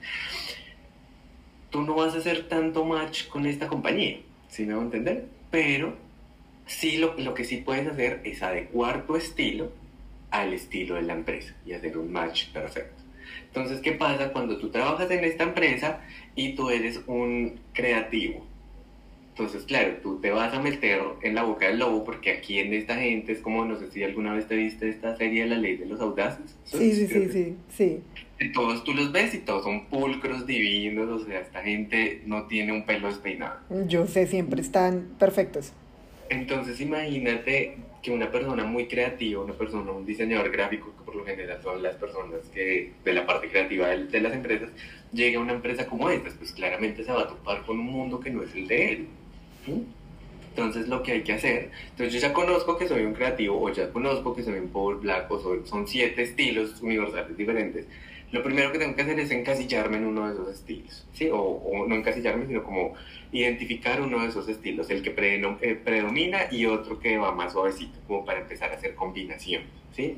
Tú 1.69 1.81
no 1.81 1.95
vas 1.95 2.13
a 2.15 2.17
hacer 2.17 2.47
tanto 2.47 2.85
match 2.85 3.27
con 3.27 3.45
esta 3.45 3.67
compañía, 3.67 4.19
si 4.49 4.65
me 4.65 4.73
voy 4.73 4.83
a 4.83 4.85
entender? 4.85 5.25
Pero 5.49 5.95
sí 6.65 6.97
lo, 6.97 7.15
lo 7.17 7.33
que 7.33 7.45
sí 7.45 7.57
puedes 7.57 7.87
hacer 7.87 8.21
es 8.23 8.41
adecuar 8.43 9.05
tu 9.05 9.15
estilo 9.15 9.71
al 10.31 10.53
estilo 10.53 10.95
de 10.95 11.03
la 11.03 11.13
empresa 11.13 11.55
y 11.65 11.73
hacer 11.73 11.97
un 11.97 12.11
match 12.11 12.49
perfecto. 12.49 13.03
Entonces, 13.47 13.79
¿qué 13.81 13.93
pasa 13.93 14.31
cuando 14.31 14.57
tú 14.57 14.69
trabajas 14.69 15.09
en 15.11 15.23
esta 15.23 15.43
empresa 15.43 16.01
y 16.35 16.53
tú 16.53 16.69
eres 16.69 17.01
un 17.07 17.59
creativo? 17.73 18.45
Entonces, 19.37 19.65
claro, 19.65 19.97
tú 20.01 20.19
te 20.19 20.31
vas 20.31 20.51
a 20.51 20.59
meter 20.59 20.99
en 21.21 21.35
la 21.35 21.43
boca 21.43 21.67
del 21.67 21.77
lobo 21.77 22.03
porque 22.03 22.31
aquí 22.31 22.57
en 22.57 22.73
esta 22.73 22.95
gente 22.95 23.33
es 23.33 23.39
como, 23.39 23.65
no 23.65 23.77
sé 23.77 23.91
si 23.91 24.03
alguna 24.03 24.33
vez 24.33 24.47
te 24.47 24.55
viste 24.55 24.89
esta 24.89 25.15
serie 25.15 25.43
de 25.43 25.49
La 25.49 25.57
Ley 25.57 25.77
de 25.77 25.85
los 25.85 26.01
Audaces. 26.01 26.57
Sí, 26.63 26.91
sí, 26.91 27.05
sí, 27.05 27.29
sí, 27.29 27.55
sí. 27.69 28.01
Todos 28.55 28.83
tú 28.83 28.95
los 28.95 29.11
ves 29.11 29.35
y 29.35 29.37
todos 29.37 29.63
son 29.63 29.85
pulcros, 29.85 30.47
divinos, 30.47 31.21
o 31.21 31.23
sea, 31.23 31.39
esta 31.41 31.61
gente 31.61 32.23
no 32.25 32.47
tiene 32.47 32.71
un 32.71 32.83
pelo 32.87 33.09
despeinado. 33.09 33.59
Yo 33.87 34.07
sé, 34.07 34.25
siempre 34.25 34.59
están 34.59 35.07
perfectos. 35.19 35.71
Entonces 36.29 36.81
imagínate 36.81 37.77
que 38.01 38.09
una 38.09 38.31
persona 38.31 38.63
muy 38.63 38.87
creativa, 38.87 39.43
una 39.43 39.53
persona, 39.53 39.91
un 39.91 40.05
diseñador 40.05 40.49
gráfico, 40.51 40.95
que 40.97 41.03
por 41.03 41.15
lo 41.15 41.23
general 41.23 41.59
son 41.61 41.83
las 41.83 41.95
personas 41.95 42.39
que 42.51 42.91
de 43.05 43.13
la 43.13 43.23
parte 43.27 43.49
creativa 43.49 43.89
de, 43.89 44.05
de 44.05 44.19
las 44.19 44.33
empresas, 44.33 44.69
llegue 45.13 45.37
a 45.37 45.39
una 45.39 45.53
empresa 45.53 45.85
como 45.85 46.09
esta, 46.09 46.31
pues 46.31 46.51
claramente 46.53 47.03
se 47.03 47.11
va 47.11 47.21
a 47.21 47.27
topar 47.27 47.63
con 47.67 47.79
un 47.79 47.85
mundo 47.85 48.19
que 48.19 48.31
no 48.31 48.41
es 48.41 48.55
el 48.55 48.67
de 48.67 48.91
él. 48.91 49.07
Entonces 50.49 50.87
lo 50.87 51.03
que 51.03 51.11
hay 51.11 51.21
que 51.21 51.33
hacer, 51.33 51.69
entonces 51.91 52.13
yo 52.13 52.19
ya 52.19 52.33
conozco 52.33 52.77
que 52.77 52.87
soy 52.87 53.03
un 53.03 53.13
creativo 53.13 53.61
o 53.61 53.71
ya 53.71 53.91
conozco 53.91 54.35
que 54.35 54.41
soy 54.41 54.55
un 54.55 54.69
power 54.69 54.97
black 54.97 55.29
o 55.29 55.63
son 55.65 55.87
siete 55.87 56.23
estilos 56.23 56.81
universales 56.81 57.37
diferentes. 57.37 57.85
Lo 58.31 58.43
primero 58.43 58.71
que 58.73 58.79
tengo 58.79 58.93
que 58.93 59.03
hacer 59.03 59.19
es 59.19 59.31
encasillarme 59.31 59.97
en 59.97 60.05
uno 60.05 60.27
de 60.27 60.33
esos 60.33 60.49
estilos, 60.49 61.07
¿sí? 61.13 61.29
O, 61.29 61.39
o 61.39 61.87
no 61.87 61.95
encasillarme, 61.95 62.45
sino 62.45 62.61
como 62.61 62.93
identificar 63.31 64.01
uno 64.01 64.21
de 64.21 64.27
esos 64.27 64.49
estilos, 64.49 64.89
el 64.89 65.01
que 65.01 65.13
eh, 65.61 65.75
predomina 65.75 66.47
y 66.51 66.65
otro 66.65 66.99
que 66.99 67.17
va 67.17 67.31
más 67.33 67.53
suavecito, 67.53 67.99
como 68.05 68.25
para 68.25 68.41
empezar 68.41 68.71
a 68.71 68.75
hacer 68.75 68.95
combinación, 68.95 69.63
¿sí? 69.95 70.17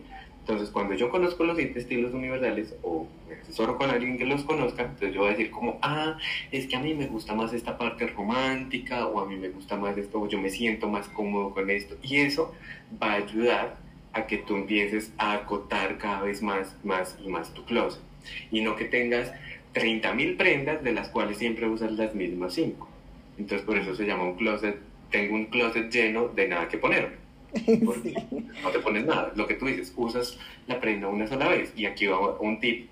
Entonces, 0.50 0.72
cuando 0.72 0.96
yo 0.96 1.12
conozco 1.12 1.44
los 1.44 1.58
siete 1.58 1.78
estilos 1.78 2.12
universales 2.12 2.76
o 2.82 3.08
me 3.28 3.36
asesoro 3.36 3.78
con 3.78 3.92
alguien 3.92 4.18
que 4.18 4.26
los 4.26 4.42
conozca, 4.42 4.82
entonces 4.82 5.14
yo 5.14 5.20
voy 5.20 5.28
a 5.28 5.32
decir 5.34 5.52
como, 5.52 5.78
ah, 5.84 6.18
es 6.52 6.66
que 6.66 6.76
a 6.76 6.80
mí 6.80 6.96
me 6.96 7.06
gusta 7.06 7.36
más 7.36 7.54
esta 7.54 7.78
parte 7.78 8.08
romántica 8.08 9.06
o 9.06 9.20
a 9.20 9.28
mí 9.28 9.36
me 9.36 9.50
gusta 9.50 9.76
más 9.76 9.96
esto, 9.96 10.20
o 10.20 10.28
yo 10.28 10.40
me 10.40 10.50
siento 10.50 10.90
más 10.90 11.08
cómodo 11.10 11.54
con 11.54 11.70
esto. 11.70 11.98
Y 12.02 12.16
eso 12.16 12.52
va 13.00 13.12
a 13.12 13.16
ayudar 13.18 13.78
a 14.14 14.26
que 14.26 14.40
tú 14.40 14.56
empieces 14.56 15.14
a 15.20 15.34
acotar 15.34 16.00
cada 16.00 16.24
vez 16.24 16.42
más, 16.42 16.76
más 16.84 17.16
y 17.24 17.30
más 17.30 17.54
tu 17.54 17.64
closet. 17.66 18.02
Y 18.50 18.62
no 18.62 18.76
que 18.76 18.86
tengas 18.86 19.32
30.000 19.76 20.36
prendas 20.36 20.84
de 20.84 20.94
las 20.94 21.10
cuales 21.10 21.38
siempre 21.38 21.68
usas 21.68 21.92
las 21.92 22.16
mismas 22.16 22.56
5. 22.56 22.90
Entonces, 23.38 23.64
por 23.68 23.78
eso 23.78 23.94
se 23.94 24.08
llama 24.08 24.24
un 24.24 24.36
closet, 24.36 24.80
tengo 25.12 25.36
un 25.36 25.46
closet 25.46 25.92
lleno 25.92 26.28
de 26.30 26.48
nada 26.48 26.68
que 26.68 26.80
poner 26.80 27.29
porque 27.86 28.16
no 28.64 28.70
te 28.70 28.80
pones 28.80 29.06
nada. 29.06 29.32
Lo 29.36 29.48
que 29.48 29.56
tú 29.56 29.66
dices, 29.66 29.94
usas 29.96 30.38
la 30.68 30.80
prenda 30.80 31.08
una 31.08 31.28
sola 31.28 31.48
vez. 31.48 31.74
Y 31.76 31.86
aquí 31.86 32.08
va 32.08 32.40
un 32.40 32.60
tip. 32.60 32.90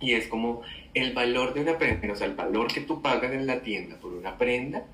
Y 0.00 0.12
es 0.12 0.28
como 0.28 0.62
el 0.94 1.12
valor 1.12 1.54
de 1.54 1.62
una 1.62 1.78
prenda, 1.78 2.12
o 2.12 2.16
sea, 2.16 2.26
el 2.26 2.34
valor 2.34 2.66
que 2.66 2.82
tú 2.82 3.00
pagas 3.00 3.32
en 3.32 3.46
la 3.46 3.60
tienda 3.62 3.96
por 3.96 4.12
una 4.12 4.36
prenda, 4.36 4.84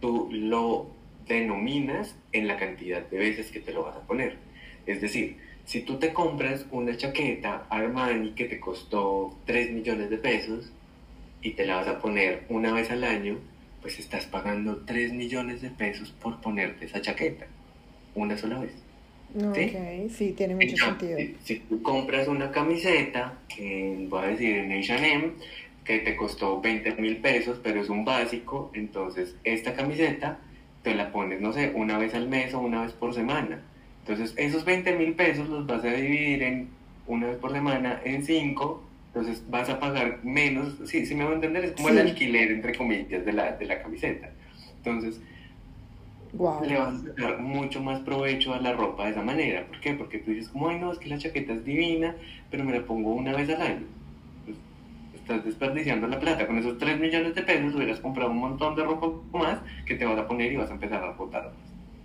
tú 0.00 0.28
lo 0.32 0.88
denominas 1.28 2.16
en 2.32 2.48
la 2.48 2.56
cantidad 2.56 3.08
de 3.08 3.18
veces 3.18 3.52
que 3.52 3.60
te 3.60 3.72
lo 3.72 3.84
vas 3.84 3.96
a 3.96 4.00
poner. 4.00 4.36
Es 4.84 5.00
decir, 5.00 5.36
si 5.64 5.82
tú 5.82 5.98
te 5.98 6.12
compras 6.12 6.66
una 6.72 6.96
chaqueta 6.96 7.66
Armani 7.70 8.32
que 8.32 8.46
te 8.46 8.58
costó 8.58 9.36
3 9.46 9.70
millones 9.70 10.10
de 10.10 10.18
pesos 10.18 10.72
y 11.40 11.50
te 11.52 11.64
la 11.64 11.76
vas 11.76 11.86
a 11.86 12.00
poner 12.00 12.44
una 12.48 12.72
vez 12.72 12.90
al 12.90 13.04
año, 13.04 13.38
pues 13.80 14.00
estás 14.00 14.26
pagando 14.26 14.78
3 14.84 15.12
millones 15.12 15.62
de 15.62 15.70
pesos 15.70 16.10
por 16.10 16.40
ponerte 16.40 16.86
esa 16.86 17.00
chaqueta 17.00 17.46
una 18.14 18.36
sola 18.36 18.58
vez. 18.58 18.72
Ok, 19.34 20.10
sí, 20.10 20.34
tiene 20.36 20.54
mucho 20.54 20.76
sentido. 20.76 21.18
Si, 21.42 21.60
tú 21.60 21.82
compras 21.82 22.28
una 22.28 22.50
camiseta, 22.50 23.38
que 23.48 24.06
voy 24.08 24.24
a 24.24 24.26
decir 24.28 24.56
en 24.56 24.72
H&M, 24.72 25.30
que 25.84 25.98
te 26.00 26.16
costó 26.16 26.60
20 26.60 26.94
mil 26.96 27.16
pesos, 27.16 27.58
pero 27.62 27.80
es 27.80 27.88
un 27.88 28.04
básico, 28.04 28.70
entonces 28.74 29.34
esta 29.44 29.74
camiseta 29.74 30.38
te 30.82 30.94
la 30.94 31.12
pones, 31.12 31.40
no 31.40 31.52
sé, 31.52 31.72
una 31.74 31.98
vez 31.98 32.14
al 32.14 32.28
mes 32.28 32.52
o 32.54 32.60
una 32.60 32.82
vez 32.82 32.92
por 32.92 33.14
semana. 33.14 33.62
Entonces 34.00 34.34
esos 34.36 34.64
20 34.64 34.96
mil 34.96 35.14
pesos 35.14 35.48
los 35.48 35.66
vas 35.66 35.84
a 35.84 35.92
dividir 35.92 36.42
en 36.42 36.68
una 37.06 37.28
vez 37.28 37.36
por 37.36 37.52
semana 37.52 38.00
en 38.04 38.24
5, 38.24 38.82
entonces 39.08 39.42
vas 39.48 39.68
a 39.68 39.78
pagar 39.78 40.20
menos, 40.24 40.74
sí, 40.84 41.06
sí 41.06 41.14
me 41.14 41.24
voy 41.24 41.32
a 41.32 41.36
entender, 41.36 41.64
es 41.64 41.72
como 41.72 41.88
el 41.88 41.98
alquiler, 41.98 42.50
entre 42.50 42.74
comillas, 42.74 43.24
de 43.24 43.32
la, 43.32 43.52
de 43.52 43.66
la 43.66 43.82
camiseta. 43.82 44.30
Entonces, 44.78 45.20
le 46.32 46.78
vas 46.78 46.94
a 46.94 47.06
sacar 47.08 47.40
mucho 47.40 47.82
más 47.82 48.00
provecho 48.00 48.54
a 48.54 48.60
la 48.60 48.72
ropa 48.72 49.04
de 49.04 49.10
esa 49.10 49.22
manera. 49.22 49.66
¿Por 49.66 49.80
qué? 49.80 49.92
Porque 49.94 50.18
tú 50.18 50.30
dices, 50.30 50.48
como, 50.48 50.68
ay, 50.68 50.78
no, 50.78 50.92
es 50.92 50.98
que 50.98 51.08
la 51.08 51.18
chaqueta 51.18 51.52
es 51.52 51.64
divina, 51.64 52.16
pero 52.50 52.64
me 52.64 52.72
la 52.72 52.84
pongo 52.84 53.12
una 53.12 53.34
vez 53.36 53.50
al 53.50 53.60
año. 53.60 53.86
Pues, 54.44 54.56
estás 55.14 55.44
desperdiciando 55.44 56.06
la 56.06 56.18
plata. 56.18 56.46
Con 56.46 56.58
esos 56.58 56.78
3 56.78 56.98
millones 56.98 57.34
de 57.34 57.42
pesos 57.42 57.74
hubieras 57.74 58.00
comprado 58.00 58.30
un 58.30 58.38
montón 58.38 58.74
de 58.74 58.82
ropa 58.82 59.08
más 59.38 59.58
que 59.84 59.94
te 59.94 60.06
vas 60.06 60.18
a 60.18 60.26
poner 60.26 60.52
y 60.52 60.56
vas 60.56 60.70
a 60.70 60.74
empezar 60.74 61.04
a 61.04 61.12
botar. 61.12 61.52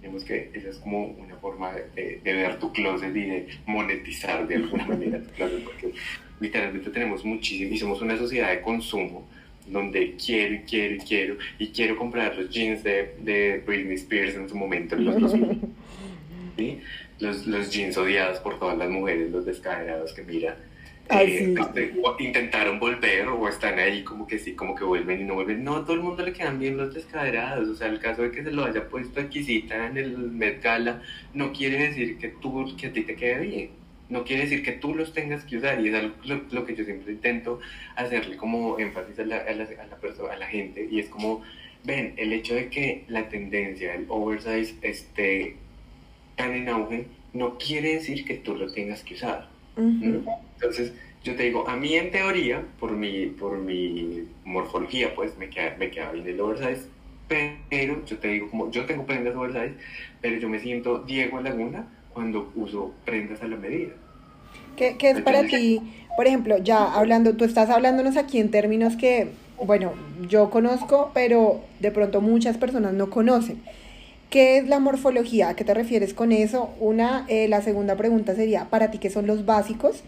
Digamos 0.01 0.25
que 0.25 0.51
esa 0.53 0.69
es 0.69 0.77
como 0.77 1.05
una 1.05 1.35
forma 1.37 1.71
de, 1.71 2.19
de, 2.23 2.33
ver 2.33 2.59
tu 2.59 2.71
closet 2.71 3.15
y 3.15 3.21
de 3.21 3.47
monetizar 3.65 4.45
de 4.45 4.55
alguna 4.55 4.85
manera 4.87 5.21
tu 5.21 5.29
closet, 5.31 5.63
porque 5.63 5.93
literalmente 6.39 6.89
tenemos 6.89 7.23
muchísimo 7.25 7.73
y 7.73 7.77
somos 7.77 8.01
una 8.01 8.17
sociedad 8.17 8.49
de 8.49 8.61
consumo 8.61 9.25
donde 9.67 10.15
quiero 10.15 10.55
y 10.55 10.59
quiero 10.59 10.95
y 10.95 10.99
quiero 10.99 11.37
y 11.59 11.67
quiero 11.67 11.97
comprar 11.97 12.35
los 12.37 12.49
jeans 12.49 12.83
de, 12.83 13.15
de 13.19 13.63
Britney 13.65 13.95
Spears 13.95 14.35
en 14.35 14.49
su 14.49 14.55
momento, 14.55 14.95
los, 14.95 15.21
los, 15.21 15.33
los, 17.19 17.47
los, 17.47 17.71
jeans 17.71 17.97
odiados 17.97 18.39
por 18.39 18.59
todas 18.59 18.77
las 18.77 18.89
mujeres, 18.89 19.31
los 19.31 19.45
descaderados 19.45 20.13
que 20.13 20.23
mira. 20.23 20.57
Eh, 21.09 21.55
este, 21.57 21.93
intentaron 22.19 22.81
volver 22.81 23.29
o 23.29 23.47
están 23.47 23.79
ahí 23.79 24.03
como 24.03 24.27
que 24.27 24.39
sí, 24.39 24.55
como 24.55 24.75
que 24.75 24.83
vuelven 24.83 25.21
y 25.21 25.23
no 25.23 25.35
vuelven. 25.35 25.63
No, 25.63 25.77
a 25.77 25.85
todo 25.85 25.93
el 25.93 26.01
mundo 26.01 26.25
le 26.25 26.33
quedan 26.33 26.59
bien 26.59 26.75
los 26.75 26.93
descaderados. 26.93 27.69
O 27.69 27.75
sea, 27.75 27.87
el 27.87 27.99
caso 27.99 28.23
de 28.23 28.31
que 28.31 28.43
se 28.43 28.51
lo 28.51 28.65
haya 28.65 28.89
puesto 28.89 29.21
exquisita 29.21 29.87
en 29.87 29.97
el 29.97 30.17
Met 30.17 30.61
Gala 30.61 31.01
no 31.33 31.53
quiere 31.53 31.77
decir 31.77 32.17
que, 32.17 32.27
tú, 32.27 32.75
que 32.75 32.87
a 32.87 32.93
ti 32.93 33.03
te 33.03 33.15
quede 33.15 33.39
bien 33.39 33.86
no 34.09 34.23
quiere 34.23 34.43
decir 34.43 34.63
que 34.63 34.73
tú 34.73 34.95
los 34.95 35.13
tengas 35.13 35.43
que 35.43 35.57
usar 35.57 35.81
y 35.81 35.89
es 35.89 35.95
algo 35.95 36.15
lo, 36.51 36.65
que 36.65 36.75
yo 36.75 36.83
siempre 36.85 37.11
intento 37.11 37.59
hacerle 37.95 38.37
como 38.37 38.79
énfasis 38.79 39.19
a 39.19 39.25
la, 39.25 39.37
a, 39.37 39.51
la, 39.51 39.63
a, 39.63 39.87
la 39.87 39.95
persona, 39.97 40.33
a 40.33 40.37
la 40.37 40.47
gente 40.47 40.87
y 40.89 40.99
es 40.99 41.09
como, 41.09 41.41
ven, 41.83 42.13
el 42.17 42.33
hecho 42.33 42.55
de 42.55 42.69
que 42.69 43.03
la 43.07 43.27
tendencia 43.29 43.91
del 43.91 44.05
oversize 44.07 44.75
esté 44.81 45.55
tan 46.35 46.53
en 46.53 46.69
auge 46.69 47.07
no 47.33 47.57
quiere 47.57 47.95
decir 47.95 48.23
que 48.25 48.35
tú 48.35 48.55
lo 48.55 48.71
tengas 48.71 49.03
que 49.03 49.15
usar. 49.15 49.49
Entonces, 49.75 50.93
yo 51.23 51.35
te 51.35 51.43
digo, 51.43 51.67
a 51.67 51.75
mí 51.75 51.93
en 51.95 52.09
teoría, 52.09 52.63
por 52.79 52.93
mi, 52.93 53.27
por 53.27 53.59
mi 53.59 54.23
morfología, 54.43 55.13
pues 55.13 55.37
me 55.37 55.49
queda, 55.49 55.75
me 55.77 55.91
queda 55.91 56.11
bien 56.11 56.27
el 56.27 56.39
oversize, 56.39 56.87
pero 57.27 58.03
yo 58.05 58.17
te 58.17 58.29
digo, 58.29 58.49
como 58.49 58.71
yo 58.71 58.85
tengo 58.85 59.05
prendas 59.05 59.35
oversize, 59.35 59.73
pero 60.21 60.37
yo 60.37 60.49
me 60.49 60.59
siento 60.59 60.99
Diego 60.99 61.41
Laguna 61.41 61.87
cuando 62.17 62.51
uso 62.55 62.93
prendas 63.05 63.43
a 63.43 63.47
la 63.47 63.57
medida. 63.57 63.91
¿Qué, 64.75 64.95
qué 64.97 65.11
es 65.11 65.21
para 65.21 65.43
ti, 65.43 65.79
por 66.15 66.25
ejemplo, 66.25 66.57
ya 66.57 66.91
hablando, 66.95 67.35
tú 67.35 67.45
estás 67.45 67.69
hablándonos 67.69 68.17
aquí 68.17 68.39
en 68.39 68.49
términos 68.49 68.95
que, 68.95 69.27
bueno, 69.63 69.91
yo 70.27 70.49
conozco, 70.49 71.11
pero 71.13 71.61
de 71.79 71.91
pronto 71.91 72.19
muchas 72.19 72.57
personas 72.57 72.93
no 72.93 73.11
conocen. 73.11 73.61
¿Qué 74.31 74.57
es 74.57 74.67
la 74.67 74.79
morfología? 74.79 75.49
¿A 75.49 75.55
qué 75.55 75.63
te 75.63 75.75
refieres 75.75 76.15
con 76.15 76.31
eso? 76.31 76.71
Una, 76.79 77.23
eh, 77.27 77.47
la 77.47 77.61
segunda 77.61 77.95
pregunta 77.95 78.33
sería, 78.33 78.65
¿para 78.71 78.89
ti 78.89 78.97
qué 78.97 79.11
son 79.11 79.27
los 79.27 79.45
básicos? 79.45 80.01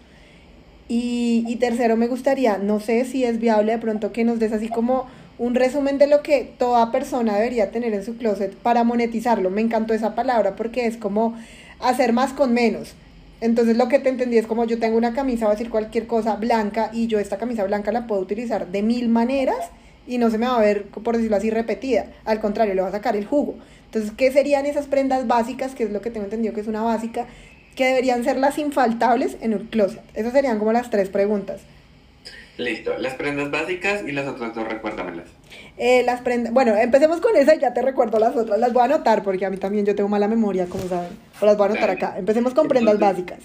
Y, 0.87 1.45
y 1.47 1.57
tercero, 1.57 1.95
me 1.95 2.07
gustaría, 2.07 2.57
no 2.57 2.79
sé 2.79 3.05
si 3.05 3.23
es 3.23 3.39
viable 3.39 3.73
de 3.73 3.77
pronto 3.77 4.11
que 4.11 4.23
nos 4.23 4.39
des 4.39 4.51
así 4.51 4.67
como 4.67 5.05
un 5.37 5.53
resumen 5.53 5.99
de 5.99 6.07
lo 6.07 6.23
que 6.23 6.51
toda 6.57 6.91
persona 6.91 7.35
debería 7.35 7.69
tener 7.69 7.93
en 7.93 8.03
su 8.03 8.17
closet 8.17 8.55
para 8.55 8.83
monetizarlo. 8.83 9.51
Me 9.51 9.61
encantó 9.61 9.93
esa 9.93 10.15
palabra 10.15 10.55
porque 10.55 10.87
es 10.87 10.97
como 10.97 11.37
hacer 11.79 12.13
más 12.13 12.33
con 12.33 12.53
menos. 12.53 12.93
Entonces 13.41 13.77
lo 13.77 13.87
que 13.87 13.99
te 13.99 14.09
entendí 14.09 14.37
es 14.37 14.47
como 14.47 14.65
yo 14.65 14.79
tengo 14.79 14.97
una 14.97 15.13
camisa, 15.13 15.45
voy 15.45 15.53
a 15.53 15.55
decir 15.55 15.69
cualquier 15.69 16.07
cosa 16.07 16.35
blanca 16.35 16.89
y 16.93 17.07
yo 17.07 17.19
esta 17.19 17.37
camisa 17.37 17.63
blanca 17.63 17.91
la 17.91 18.05
puedo 18.05 18.21
utilizar 18.21 18.67
de 18.67 18.81
mil 18.81 19.07
maneras 19.07 19.69
y 20.05 20.17
no 20.17 20.29
se 20.29 20.37
me 20.37 20.47
va 20.47 20.57
a 20.57 20.61
ver, 20.61 20.85
por 20.85 21.15
decirlo 21.15 21.37
así, 21.37 21.49
repetida. 21.49 22.07
Al 22.25 22.41
contrario, 22.41 22.73
le 22.73 22.81
va 22.81 22.87
a 22.87 22.91
sacar 22.91 23.15
el 23.15 23.25
jugo. 23.25 23.55
Entonces, 23.85 24.11
¿qué 24.17 24.31
serían 24.31 24.65
esas 24.65 24.87
prendas 24.87 25.27
básicas, 25.27 25.75
que 25.75 25.83
es 25.83 25.91
lo 25.91 26.01
que 26.01 26.09
tengo 26.09 26.25
entendido 26.25 26.53
que 26.53 26.61
es 26.61 26.67
una 26.67 26.81
básica, 26.81 27.27
que 27.75 27.85
deberían 27.85 28.23
ser 28.23 28.37
las 28.37 28.57
infaltables 28.57 29.37
en 29.41 29.53
un 29.53 29.67
closet? 29.67 30.01
Esas 30.15 30.33
serían 30.33 30.59
como 30.59 30.73
las 30.73 30.89
tres 30.89 31.09
preguntas. 31.09 31.61
Listo, 32.57 32.97
las 32.97 33.13
prendas 33.13 33.51
básicas 33.51 34.03
y 34.05 34.11
las 34.11 34.27
otras 34.27 34.53
dos, 34.53 34.67
recuérdamelas. 34.67 35.29
Eh, 35.79 36.03
las 36.03 36.19
prendas, 36.19 36.51
bueno, 36.51 36.75
empecemos 36.75 37.21
con 37.21 37.37
esa 37.37 37.55
y 37.55 37.59
ya 37.59 37.73
te 37.73 37.81
recuerdo 37.81 38.19
las 38.19 38.35
otras. 38.35 38.59
Las 38.59 38.73
voy 38.73 38.81
a 38.81 38.85
anotar 38.85 39.23
porque 39.23 39.45
a 39.45 39.49
mí 39.49 39.55
también 39.55 39.85
yo 39.85 39.95
tengo 39.95 40.09
mala 40.09 40.27
memoria, 40.27 40.65
como 40.65 40.83
saben. 40.89 41.11
Pero 41.39 41.45
las 41.45 41.57
voy 41.57 41.67
a 41.67 41.71
anotar 41.71 41.89
acá. 41.89 42.15
Empecemos 42.17 42.53
con 42.53 42.67
prendas 42.67 42.99
básicas. 42.99 43.39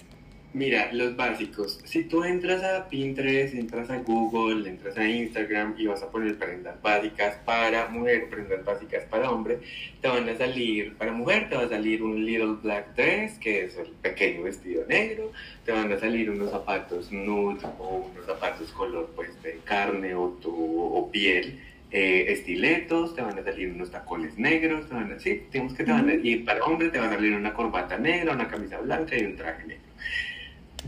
Mira, 0.52 0.92
los 0.92 1.16
básicos. 1.16 1.80
Si 1.84 2.04
tú 2.04 2.22
entras 2.22 2.62
a 2.62 2.88
Pinterest, 2.88 3.54
entras 3.54 3.90
a 3.90 3.98
Google, 3.98 4.68
entras 4.68 4.96
a 4.96 5.04
Instagram 5.04 5.74
y 5.76 5.86
vas 5.86 6.02
a 6.04 6.10
poner 6.10 6.36
prendas 6.38 6.80
básicas 6.80 7.36
para 7.44 7.88
mujer, 7.88 8.28
prendas 8.30 8.64
básicas 8.64 9.04
para 9.10 9.32
hombre, 9.32 9.58
te 10.00 10.06
van 10.06 10.28
a 10.28 10.36
salir, 10.36 10.94
para 10.94 11.10
mujer 11.10 11.48
te 11.48 11.56
va 11.56 11.62
a 11.62 11.68
salir 11.68 12.04
un 12.04 12.24
little 12.24 12.56
black 12.62 12.94
dress, 12.94 13.36
que 13.40 13.64
es 13.64 13.76
el 13.78 13.88
pequeño 14.00 14.44
vestido 14.44 14.86
negro, 14.86 15.32
te 15.64 15.72
van 15.72 15.90
a 15.90 15.98
salir 15.98 16.30
unos 16.30 16.52
zapatos 16.52 17.10
nude 17.10 17.58
o 17.80 18.08
unos 18.12 18.24
zapatos 18.24 18.70
color 18.70 19.10
pues 19.16 19.30
de 19.42 19.58
carne 19.64 20.14
o, 20.14 20.28
tu, 20.40 20.52
o 20.52 21.10
piel. 21.10 21.60
Eh, 21.96 22.32
estiletos, 22.32 23.14
te 23.14 23.22
van 23.22 23.38
a 23.38 23.44
salir 23.44 23.70
unos 23.70 23.92
tacones 23.92 24.36
negros, 24.36 24.88
te 24.88 24.94
van 24.94 25.12
a, 25.12 25.20
sí, 25.20 25.44
tenemos 25.48 25.74
que 25.74 25.84
te 25.84 25.92
van 25.92 26.08
a, 26.08 26.14
y 26.14 26.34
para 26.38 26.64
hombre 26.64 26.88
te 26.88 26.98
va 26.98 27.06
a 27.06 27.10
salir 27.10 27.32
una 27.34 27.54
corbata 27.54 27.96
negra, 27.96 28.34
una 28.34 28.48
camisa 28.48 28.80
blanca 28.80 29.16
y 29.16 29.22
un 29.22 29.36
traje 29.36 29.64
negro. 29.64 29.84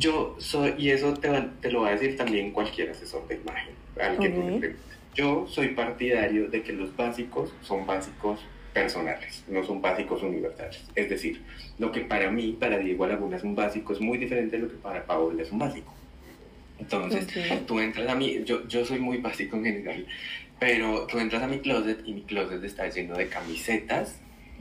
Yo 0.01 0.35
soy, 0.41 0.75
y 0.79 0.91
eso 0.91 1.15
te, 1.15 1.31
te 1.61 1.71
lo 1.71 1.83
va 1.83 1.91
a 1.91 1.93
decir 1.93 2.17
también 2.17 2.51
cualquier 2.51 2.91
asesor 2.91 3.29
de 3.29 3.37
imagen, 3.37 3.75
al 4.03 4.19
que 4.19 4.31
tú 4.31 4.61
Yo 5.15 5.47
soy 5.47 5.69
partidario 5.69 6.49
de 6.49 6.65
que 6.65 6.73
los 6.73 6.97
básicos 6.97 7.55
son 7.63 7.87
básicos 7.87 8.41
personales, 8.75 9.45
no 9.47 9.63
son 9.63 9.81
básicos 9.81 10.25
universales. 10.25 10.85
Es 10.97 11.09
decir, 11.09 11.41
lo 11.79 11.93
que 11.93 12.01
para 12.01 12.33
mí, 12.33 12.57
para 12.59 12.79
Diego 12.79 13.07
Laguna 13.07 13.37
es 13.37 13.45
un 13.45 13.55
básico, 13.55 13.93
es 13.93 14.01
muy 14.01 14.19
diferente 14.19 14.57
de 14.57 14.63
lo 14.65 14.69
que 14.69 14.79
para 14.79 15.07
Paola 15.07 15.41
es 15.41 15.53
un 15.53 15.61
básico. 15.61 15.95
Entonces, 16.79 17.27
tú 17.67 17.79
entras 17.79 18.09
a 18.09 18.15
mí, 18.17 18.43
yo, 18.45 18.67
yo 18.67 18.85
soy 18.85 18.99
muy 18.99 19.19
básico 19.19 19.57
en 19.57 19.65
general, 19.65 20.07
pero 20.59 21.07
tú 21.07 21.19
entras 21.19 21.43
a 21.43 21.47
mi 21.47 21.59
closet 21.59 22.01
y 22.07 22.15
mi 22.15 22.23
closet 22.23 22.63
está 22.65 22.89
lleno 22.89 23.17
de 23.17 23.29
camisetas 23.29 24.19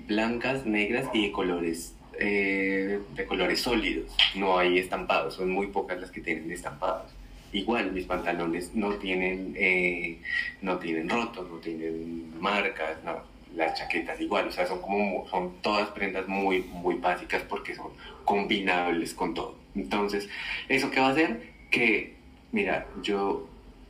blancas, 0.08 0.66
negras 0.66 1.08
y 1.14 1.28
de 1.28 1.32
colores 1.32 1.96
eh, 2.18 3.00
de 3.14 3.25
colores 3.25 3.60
sólidos, 3.60 4.16
no 4.36 4.58
hay 4.58 4.80
estampados, 4.80 5.34
son 5.34 5.52
muy 5.52 5.68
pocas 5.68 6.00
las 6.00 6.12
que 6.12 6.22
tienen 6.22 6.50
estampados. 6.50 7.12
Igual 7.52 7.92
mis 7.92 8.06
pantalones 8.06 8.74
no 8.74 8.94
tienen, 8.96 9.54
eh, 9.58 10.20
no 10.62 10.78
tienen 10.78 11.10
rotos, 11.10 11.50
no 11.50 11.58
tienen 11.58 12.40
marcas, 12.40 13.04
no, 13.04 13.22
las 13.56 13.78
chaquetas 13.78 14.20
igual, 14.22 14.48
o 14.48 14.52
sea, 14.52 14.66
son 14.66 14.82
como, 14.82 15.28
son 15.30 15.56
todas 15.62 15.90
prendas 15.90 16.25
muy, 16.28 16.62
muy 16.62 16.96
básicas 16.96 17.44
porque 17.44 17.75
son 17.75 17.92
combinables 18.24 19.14
con 19.14 19.34
todo. 19.34 19.56
Entonces, 19.75 20.30
¿eso 20.70 20.90
qué 20.92 21.02
va 21.02 21.08
a 21.08 21.12
hacer? 21.12 21.42
Que, 21.70 22.16
mira, 22.54 22.88
yo 23.04 23.50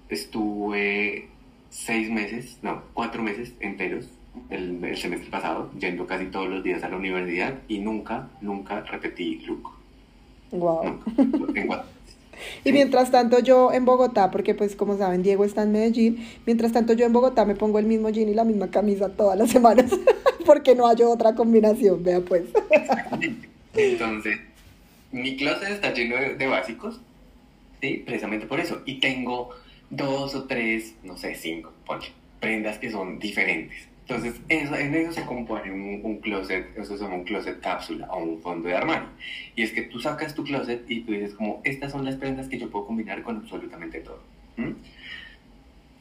estuve 0.10 1.28
seis 1.76 2.10
meses, 2.10 2.58
no, 2.62 2.84
cuatro 2.94 3.22
meses 3.22 3.54
enteros 3.60 4.08
el, 4.50 4.98
semestre 4.98 5.30
pasado, 5.30 5.72
yendo 5.80 6.08
casi 6.08 6.28
todos 6.28 6.48
los 6.48 6.64
días 6.64 6.84
a 6.84 6.90
la 6.90 6.98
universidad 6.98 7.56
y 7.68 7.80
nunca, 7.80 8.30
nunca 8.42 8.82
repetí 8.82 9.42
look. 9.46 9.72
Wow. 10.52 11.00
Y 12.64 12.72
mientras 12.72 13.12
tanto 13.12 13.40
yo 13.40 13.74
en 13.74 13.84
Bogotá, 13.84 14.32
porque 14.32 14.54
pues 14.54 14.76
como 14.76 14.98
saben, 14.98 15.24
Diego 15.24 15.44
está 15.44 15.64
en 15.64 15.72
Medellín, 15.72 16.26
mientras 16.46 16.72
tanto 16.72 16.94
yo 16.94 17.06
en 17.06 17.14
Bogotá 17.14 17.46
me 17.46 17.56
pongo 17.56 17.80
el 17.80 17.86
mismo 17.86 18.10
jean 18.10 18.30
y 18.30 18.34
la 18.34 18.46
misma 18.46 18.70
camisa 18.70 19.10
todas 19.10 19.38
las 19.38 19.50
semanas, 19.50 19.92
porque 20.46 20.76
no 20.76 20.88
hay 20.88 21.02
otra 21.02 21.36
combinación, 21.36 22.04
vea 22.04 22.22
pues. 22.22 22.44
Entonces, 23.74 24.40
mi 25.12 25.36
clase 25.36 25.74
está 25.74 25.94
lleno 25.94 26.16
de, 26.16 26.48
básicos, 26.48 27.02
¿sí? 27.82 28.04
Precisamente 28.06 28.46
por 28.46 28.60
eso. 28.60 28.82
Y 28.86 29.00
tengo 29.00 29.50
dos 29.90 30.36
o 30.36 30.44
tres, 30.46 30.96
no 31.04 31.18
sé, 31.18 31.36
cinco, 31.36 31.74
prendas 32.40 32.78
que 32.80 32.92
son 32.92 33.20
diferentes. 33.20 33.88
Entonces, 34.08 34.40
en 34.50 34.94
eso 34.94 35.14
se 35.14 35.26
compone 35.26 35.72
un, 35.72 36.20
closet, 36.20 36.78
eso 36.78 36.96
se 36.96 37.04
llama 37.04 37.16
un 37.16 37.24
closet 37.24 37.60
cápsula 37.60 38.08
o 38.12 38.24
un 38.24 38.40
fondo 38.40 38.68
de 38.70 38.76
armario. 38.76 39.08
Y 39.56 39.64
es 39.64 39.72
que 39.72 39.82
tú 39.82 40.00
sacas 40.00 40.36
tu 40.36 40.44
closet 40.44 40.84
y 40.88 41.02
tú 41.02 41.14
dices 41.14 41.34
como, 41.34 41.60
estas 41.64 41.92
son 41.92 42.06
las 42.06 42.16
prendas 42.16 42.48
que 42.48 42.60
yo 42.60 42.70
puedo 42.70 42.86
combinar 42.86 43.24
con 43.24 43.38
absolutamente 43.38 44.02
todo. 44.02 44.20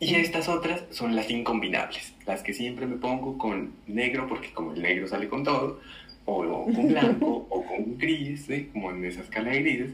Y 0.00 0.16
estas 0.16 0.50
otras 0.50 0.84
son 0.90 1.16
las 1.16 1.30
incombinables, 1.30 2.14
las 2.26 2.42
que 2.42 2.52
siempre 2.52 2.86
me 2.86 2.96
pongo 2.96 3.38
con 3.38 3.72
negro, 3.86 4.26
porque 4.28 4.52
como 4.52 4.74
el 4.74 4.82
negro 4.82 5.08
sale 5.08 5.28
con 5.28 5.42
todo, 5.42 5.80
o 6.26 6.64
con 6.64 6.88
blanco, 6.88 7.46
o 7.48 7.64
con 7.64 7.96
gris, 7.96 8.46
como 8.72 8.90
en 8.90 9.02
esa 9.06 9.22
escala 9.22 9.50
de 9.50 9.60
grises. 9.62 9.92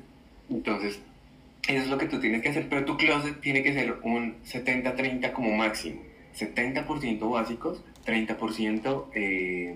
Entonces, 0.48 1.00
eso 1.68 1.84
es 1.84 1.88
lo 1.88 1.98
que 1.98 2.06
tú 2.06 2.20
tienes 2.20 2.42
que 2.42 2.48
hacer, 2.48 2.68
pero 2.68 2.84
tu 2.84 2.96
closet 2.96 3.40
tiene 3.40 3.62
que 3.62 3.72
ser 3.72 3.98
un 4.02 4.36
70-30 4.44 5.32
como 5.32 5.50
máximo. 5.56 6.02
70% 6.38 7.30
básicos, 7.30 7.82
30% 8.06 9.06
eh, 9.14 9.74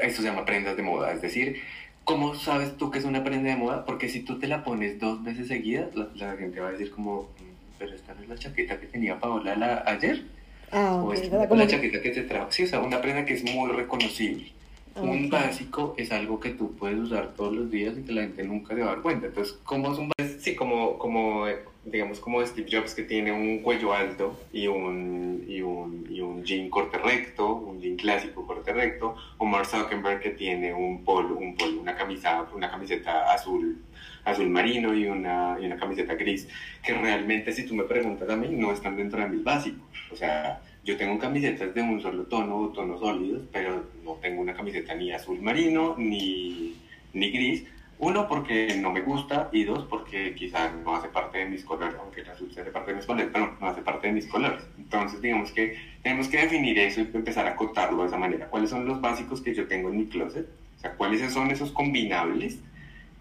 esto 0.00 0.22
se 0.22 0.28
llama 0.28 0.44
prendas 0.44 0.76
de 0.76 0.82
moda, 0.82 1.12
es 1.12 1.22
decir, 1.22 1.62
¿cómo 2.04 2.34
sabes 2.34 2.76
tú 2.76 2.90
que 2.90 2.98
es 2.98 3.04
una 3.04 3.24
prenda 3.24 3.50
de 3.50 3.56
moda? 3.56 3.84
Porque 3.84 4.08
si 4.08 4.20
tú 4.20 4.38
te 4.38 4.46
la 4.46 4.64
pones 4.64 4.98
dos 5.00 5.22
veces 5.24 5.48
seguidas, 5.48 5.88
la, 5.94 6.36
gente 6.36 6.60
va 6.60 6.68
a 6.68 6.72
decir 6.72 6.90
como, 6.90 7.22
mm, 7.22 7.78
pero 7.78 7.94
esta 7.94 8.14
no 8.14 8.22
es 8.22 8.28
la 8.28 8.36
chaqueta 8.36 8.78
que 8.78 8.86
tenía 8.86 9.18
Paola 9.18 9.82
ayer. 9.86 10.24
Ah, 10.70 10.96
o 10.96 11.12
es 11.12 11.30
la 11.30 11.66
chaqueta 11.66 12.02
que 12.02 12.12
se 12.12 12.22
trajo. 12.22 12.50
Sí, 12.50 12.64
o 12.64 12.66
sea, 12.66 12.80
una 12.80 13.00
prenda 13.00 13.24
que 13.24 13.34
es 13.34 13.44
muy 13.44 13.70
reconocible. 13.70 14.52
Un 14.96 15.28
básico 15.28 15.94
es 15.96 16.10
algo 16.12 16.40
que 16.40 16.50
tú 16.50 16.74
puedes 16.76 16.98
usar 16.98 17.34
todos 17.34 17.54
los 17.54 17.70
días 17.70 17.96
y 17.98 18.02
que 18.02 18.12
la 18.12 18.22
gente 18.22 18.44
nunca 18.44 18.74
se 18.74 18.80
va 18.80 18.86
a 18.86 18.94
dar 18.94 19.02
cuenta. 19.02 19.26
Entonces, 19.26 19.58
¿cómo 19.64 19.92
es 19.92 19.98
un 19.98 20.10
básico? 20.16 20.40
Sí, 20.40 20.54
como, 20.54 20.98
como 20.98 21.46
digamos, 21.86 22.18
como 22.18 22.44
Steve 22.44 22.68
Jobs 22.70 22.94
que 22.94 23.02
tiene 23.02 23.32
un 23.32 23.60
cuello 23.60 23.94
alto 23.94 24.38
y 24.52 24.66
un, 24.66 25.44
y 25.48 25.62
un, 25.62 26.06
y 26.10 26.20
un 26.20 26.44
jean 26.44 26.68
corte 26.68 26.98
recto, 26.98 27.54
un 27.54 27.80
jean 27.80 27.96
clásico 27.96 28.46
corte 28.46 28.72
recto, 28.72 29.16
o 29.38 29.44
Mark 29.44 29.66
Zuckerberg 29.66 30.20
que 30.20 30.30
tiene 30.30 30.74
un 30.74 31.04
polo, 31.04 31.36
un 31.36 31.56
polo 31.56 31.80
una, 31.80 31.96
camisa, 31.96 32.44
una 32.54 32.70
camiseta 32.70 33.32
azul, 33.32 33.78
azul 34.24 34.48
marino 34.48 34.94
y 34.94 35.06
una, 35.06 35.56
y 35.60 35.66
una 35.66 35.76
camiseta 35.76 36.14
gris, 36.14 36.48
que 36.82 36.92
realmente 36.92 37.52
si 37.52 37.64
tú 37.64 37.74
me 37.74 37.84
preguntas 37.84 38.28
a 38.28 38.36
mí 38.36 38.48
no 38.50 38.72
están 38.72 38.96
dentro 38.96 39.20
de 39.20 39.28
mis 39.28 39.44
básicos. 39.44 39.86
O 40.10 40.16
sea, 40.16 40.60
yo 40.86 40.96
tengo 40.96 41.18
camisetas 41.18 41.74
de 41.74 41.82
un 41.82 42.00
solo 42.00 42.22
tono, 42.26 42.68
tonos 42.68 43.00
sólidos, 43.00 43.42
pero 43.52 43.84
no 44.04 44.12
tengo 44.14 44.40
una 44.40 44.54
camiseta 44.54 44.94
ni 44.94 45.10
azul 45.10 45.42
marino 45.42 45.96
ni, 45.98 46.76
ni 47.12 47.30
gris, 47.32 47.64
uno, 47.98 48.28
porque 48.28 48.76
no 48.80 48.92
me 48.92 49.00
gusta 49.00 49.48
y 49.52 49.64
dos, 49.64 49.84
porque 49.90 50.34
quizá 50.34 50.70
no 50.84 50.94
hace 50.94 51.08
parte 51.08 51.38
de 51.38 51.46
mis 51.46 51.64
colores, 51.64 51.96
aunque 51.98 52.22
la 52.22 52.32
azul 52.32 52.50
hace 52.52 52.70
parte 52.70 52.92
de 52.92 52.98
mis 52.98 53.06
colores, 53.06 53.30
pero 53.32 53.56
no 53.60 53.66
hace 53.66 53.82
parte 53.82 54.06
de 54.06 54.12
mis 54.12 54.26
colores. 54.26 54.62
Entonces, 54.78 55.20
digamos 55.20 55.50
que 55.50 55.76
tenemos 56.02 56.28
que 56.28 56.36
definir 56.38 56.78
eso 56.78 57.00
y 57.00 57.10
empezar 57.12 57.46
a 57.46 57.52
acotarlo 57.52 58.02
de 58.02 58.08
esa 58.08 58.18
manera. 58.18 58.48
¿Cuáles 58.48 58.70
son 58.70 58.86
los 58.86 59.00
básicos 59.00 59.40
que 59.40 59.54
yo 59.54 59.66
tengo 59.66 59.88
en 59.88 59.96
mi 59.96 60.06
closet? 60.06 60.46
O 60.76 60.80
sea, 60.80 60.92
¿cuáles 60.92 61.32
son 61.32 61.50
esos 61.50 61.72
combinables? 61.72 62.60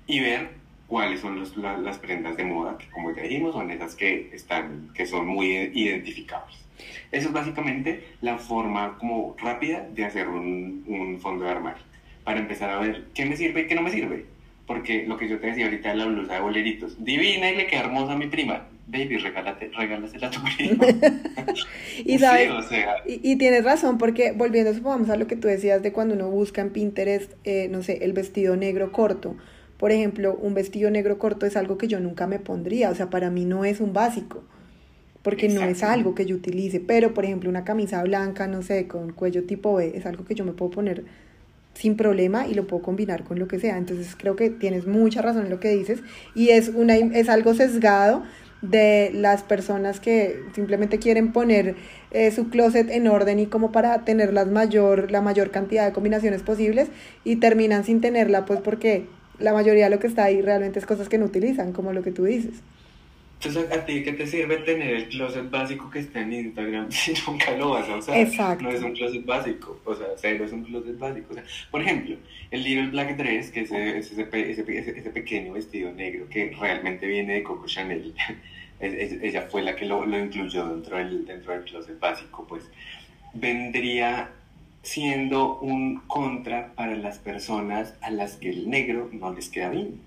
Y 0.06 0.20
ver 0.20 0.50
cuáles 0.88 1.22
son 1.22 1.42
las 1.84 1.98
prendas 1.98 2.38
de 2.38 2.44
moda, 2.44 2.78
que 2.78 2.88
como 2.92 3.16
ya 3.16 3.24
dijimos, 3.24 3.54
son 3.54 3.72
esas 3.72 3.96
que, 3.96 4.30
están, 4.34 4.92
que 4.94 5.08
son 5.08 5.26
muy 5.26 5.48
identificables. 5.74 6.65
Eso 7.12 7.28
es 7.28 7.34
básicamente 7.34 8.04
la 8.22 8.38
forma 8.38 8.98
como 8.98 9.36
rápida 9.38 9.88
de 9.94 10.06
hacer 10.06 10.28
un, 10.28 10.84
un 10.88 11.20
fondo 11.20 11.46
de 11.46 11.52
armario. 11.52 11.84
Para 12.24 12.40
empezar 12.40 12.70
a 12.70 12.80
ver 12.80 13.06
qué 13.14 13.26
me 13.26 13.38
sirve 13.38 13.62
y 13.62 13.68
qué 13.68 13.76
no 13.76 13.82
me 13.82 13.92
sirve 13.92 14.26
porque 14.68 15.06
lo 15.06 15.18
que 15.18 15.28
yo 15.28 15.40
te 15.40 15.48
decía 15.48 15.66
ahorita 15.66 15.90
de 15.90 15.96
la 15.96 16.06
blusa 16.06 16.34
de 16.34 16.40
boleritos, 16.40 17.04
divina 17.04 17.52
y 17.52 17.56
le 17.56 17.68
queda 17.68 17.82
hermosa 17.82 18.14
a 18.14 18.18
mi 18.18 18.28
prima. 18.28 18.68
Baby, 18.88 19.18
regálate, 19.18 19.72
regálasela 19.76 20.28
a 20.28 20.32
tu 20.32 20.40
prima. 20.44 20.86
y, 22.06 22.20
sabes, 22.20 22.52
y, 23.06 23.36
tienes 23.38 23.64
razón, 23.64 23.98
porque 23.98 24.32
volviendo 24.32 24.74
supongamos 24.74 25.10
a 25.10 25.18
lo 25.18 25.26
que 25.28 25.36
tú 25.36 25.48
decías 25.48 25.82
de 25.82 25.92
cuando 25.92 26.14
uno 26.14 26.30
busca 26.30 26.62
en 26.62 26.70
Pinterest, 26.70 27.34
eh, 27.46 27.68
no 27.70 27.82
sé, 27.82 28.00
el 28.04 28.14
vestido 28.14 28.56
negro 28.56 28.92
corto. 28.92 29.36
Por 29.78 29.92
ejemplo, 29.92 30.36
un 30.36 30.54
vestido 30.54 30.92
negro 30.92 31.18
corto 31.18 31.46
es 31.46 31.58
algo 31.58 31.78
que 31.78 31.88
yo 31.88 32.00
nunca 32.00 32.28
me 32.28 32.40
pondría, 32.40 32.92
o 32.92 32.96
sea, 32.96 33.10
para 33.10 33.30
mí 33.30 33.44
no 33.44 33.66
es 33.66 33.82
un 33.82 33.92
básico, 33.92 34.44
porque 35.26 35.50
no 35.50 35.64
es 35.64 35.82
algo 35.82 36.14
que 36.14 36.28
yo 36.28 36.36
utilice, 36.36 36.80
pero 36.80 37.16
por 37.16 37.26
ejemplo 37.26 37.50
una 37.50 37.64
camisa 37.64 38.04
blanca, 38.04 38.46
no 38.46 38.62
sé, 38.62 38.88
con 38.88 39.12
cuello 39.12 39.44
tipo 39.44 39.74
B, 39.74 39.94
es 39.96 40.06
algo 40.06 40.24
que 40.24 40.36
yo 40.36 40.46
me 40.46 40.52
puedo 40.52 40.70
poner 40.70 41.04
sin 41.74 41.98
problema 41.98 42.48
y 42.48 42.54
lo 42.54 42.68
puedo 42.68 42.84
combinar 42.84 43.24
con 43.24 43.40
lo 43.40 43.48
que 43.48 43.60
sea. 43.60 43.76
Entonces 43.80 44.16
creo 44.16 44.36
que 44.36 44.52
tienes 44.52 44.86
mucha 44.86 45.24
razón 45.24 45.46
en 45.46 45.50
lo 45.50 45.60
que 45.60 45.70
dices 45.70 46.02
y 46.36 46.50
es, 46.50 46.70
una, 46.70 46.96
es 46.96 47.28
algo 47.28 47.56
sesgado 47.56 48.22
de 48.62 49.10
las 49.16 49.42
personas 49.42 50.00
que 50.00 50.42
simplemente 50.54 51.00
quieren 51.00 51.34
poner 51.34 51.76
eh, 52.12 52.30
su 52.30 52.50
closet 52.50 52.92
en 52.92 53.08
orden 53.08 53.40
y 53.40 53.48
como 53.48 53.72
para 53.72 54.06
tener 54.06 54.32
las 54.32 54.46
mayor, 54.46 55.10
la 55.10 55.22
mayor 55.22 55.50
cantidad 55.50 55.88
de 55.88 55.92
combinaciones 55.92 56.44
posibles 56.44 56.90
y 57.24 57.38
terminan 57.38 57.84
sin 57.84 58.00
tenerla 58.00 58.46
pues 58.46 58.60
porque 58.62 59.08
la 59.40 59.54
mayoría 59.54 59.86
de 59.86 59.90
lo 59.90 60.00
que 60.00 60.06
está 60.06 60.26
ahí 60.26 60.44
realmente 60.44 60.78
es 60.78 60.86
cosas 60.86 61.10
que 61.10 61.18
no 61.18 61.26
utilizan, 61.26 61.74
como 61.74 61.94
lo 61.94 62.04
que 62.04 62.12
tú 62.12 62.26
dices. 62.26 62.62
Entonces, 63.46 63.72
¿a 63.78 63.86
ti 63.86 64.04
qué 64.04 64.14
te 64.14 64.26
sirve 64.26 64.58
tener 64.58 64.96
el 64.96 65.10
closet 65.10 65.50
básico 65.50 65.90
que 65.90 66.00
está 66.00 66.22
en 66.22 66.34
Instagram 66.34 66.92
si 66.92 67.14
nunca 67.28 67.52
lo 67.52 67.72
vas 67.72 67.88
a 67.90 67.98
usar? 67.98 68.18
Exacto. 68.18 68.64
No 68.64 68.72
es 68.72 68.82
un 68.82 68.94
closet 68.94 69.26
básico, 69.26 69.80
o 69.86 69.96
sea, 69.96 70.08
cero 70.18 70.46
es 70.46 70.52
un 70.52 70.64
closet 70.64 70.98
básico. 70.98 71.28
O 71.32 71.34
sea, 71.36 71.44
por 71.70 71.82
ejemplo, 71.82 72.16
el 72.52 72.64
Little 72.64 72.88
Black 72.88 73.18
Dress, 73.18 73.52
que 73.52 73.62
es 73.62 73.72
ese, 73.72 73.98
ese, 74.00 74.52
ese, 74.52 74.98
ese 74.98 75.10
pequeño 75.12 75.54
vestido 75.54 75.92
negro 75.92 76.28
que 76.30 76.56
realmente 76.60 77.06
viene 77.06 77.36
de 77.36 77.44
Coco 77.44 77.68
Chanel, 77.68 78.14
ella 78.80 79.44
fue 79.44 79.62
la 79.62 79.76
que 79.76 79.86
lo, 79.86 80.06
lo 80.06 80.20
incluyó 80.20 80.68
dentro 80.68 80.98
del, 80.98 81.26
dentro 81.26 81.54
del 81.54 81.64
closet 81.64 82.00
básico, 82.00 82.46
pues 82.48 82.64
vendría 83.34 84.32
siendo 84.82 85.60
un 85.60 86.02
contra 86.02 86.74
para 86.74 86.96
las 86.96 87.20
personas 87.20 87.96
a 88.02 88.12
las 88.12 88.38
que 88.38 88.50
el 88.50 88.70
negro 88.70 89.10
no 89.12 89.34
les 89.34 89.50
queda 89.50 89.70
bien. 89.70 90.00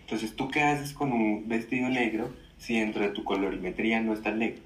Entonces, 0.00 0.36
¿tú 0.36 0.50
qué 0.50 0.62
haces 0.62 0.92
con 0.92 1.12
un 1.12 1.48
vestido 1.48 1.88
negro 1.88 2.30
si 2.64 2.80
dentro 2.80 3.02
de 3.02 3.10
tu 3.10 3.24
colorimetría 3.24 4.00
no 4.00 4.14
está 4.14 4.30
el 4.30 4.38
negro? 4.38 4.62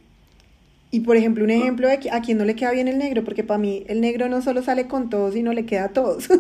Y 0.90 1.00
por 1.00 1.16
ejemplo, 1.16 1.44
un 1.44 1.50
ejemplo 1.50 1.88
de 1.88 2.10
a 2.10 2.22
quien 2.22 2.38
no 2.38 2.44
le 2.44 2.54
queda 2.54 2.70
bien 2.72 2.88
el 2.88 2.96
negro, 2.98 3.22
porque 3.24 3.44
para 3.44 3.58
mí 3.58 3.84
el 3.88 4.00
negro 4.00 4.28
no 4.28 4.40
solo 4.40 4.62
sale 4.62 4.86
con 4.86 5.10
todos, 5.10 5.34
sino 5.34 5.52
le 5.52 5.66
queda 5.66 5.84
a 5.84 5.88
todos. 5.90 6.28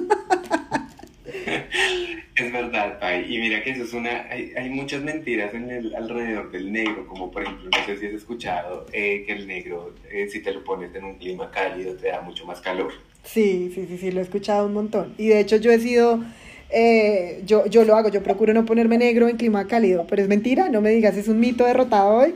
es 2.34 2.52
verdad, 2.52 2.98
Pai. 2.98 3.26
Y 3.28 3.38
mira 3.38 3.62
que 3.62 3.72
eso 3.72 3.82
es 3.82 3.92
una. 3.92 4.26
Hay, 4.30 4.52
hay, 4.56 4.70
muchas 4.70 5.02
mentiras 5.02 5.52
en 5.52 5.70
el, 5.70 5.94
alrededor 5.94 6.50
del 6.50 6.72
negro, 6.72 7.06
como 7.06 7.30
por 7.30 7.42
ejemplo, 7.42 7.68
no 7.70 7.84
sé 7.84 7.98
si 7.98 8.06
has 8.06 8.14
escuchado 8.14 8.86
eh, 8.92 9.24
que 9.26 9.32
el 9.32 9.46
negro, 9.46 9.94
eh, 10.10 10.28
si 10.28 10.40
te 10.40 10.52
lo 10.52 10.64
pones 10.64 10.94
en 10.94 11.04
un 11.04 11.16
clima 11.16 11.50
cálido, 11.50 11.94
te 11.94 12.08
da 12.08 12.22
mucho 12.22 12.46
más 12.46 12.62
calor. 12.62 12.92
Sí, 13.24 13.70
sí, 13.74 13.84
sí, 13.86 13.98
sí, 13.98 14.10
lo 14.12 14.20
he 14.20 14.22
escuchado 14.22 14.66
un 14.66 14.72
montón. 14.72 15.12
Y 15.18 15.28
de 15.28 15.40
hecho, 15.40 15.56
yo 15.56 15.70
he 15.72 15.78
sido 15.78 16.24
eh, 16.70 17.42
yo, 17.46 17.66
yo 17.66 17.84
lo 17.84 17.96
hago, 17.96 18.10
yo 18.10 18.22
procuro 18.22 18.52
no 18.52 18.64
ponerme 18.64 18.98
negro 18.98 19.28
en 19.28 19.36
clima 19.36 19.66
cálido, 19.66 20.06
pero 20.08 20.22
es 20.22 20.28
mentira, 20.28 20.68
no 20.68 20.80
me 20.80 20.90
digas, 20.90 21.16
es 21.16 21.28
un 21.28 21.40
mito 21.40 21.64
derrotado 21.64 22.10
hoy. 22.18 22.34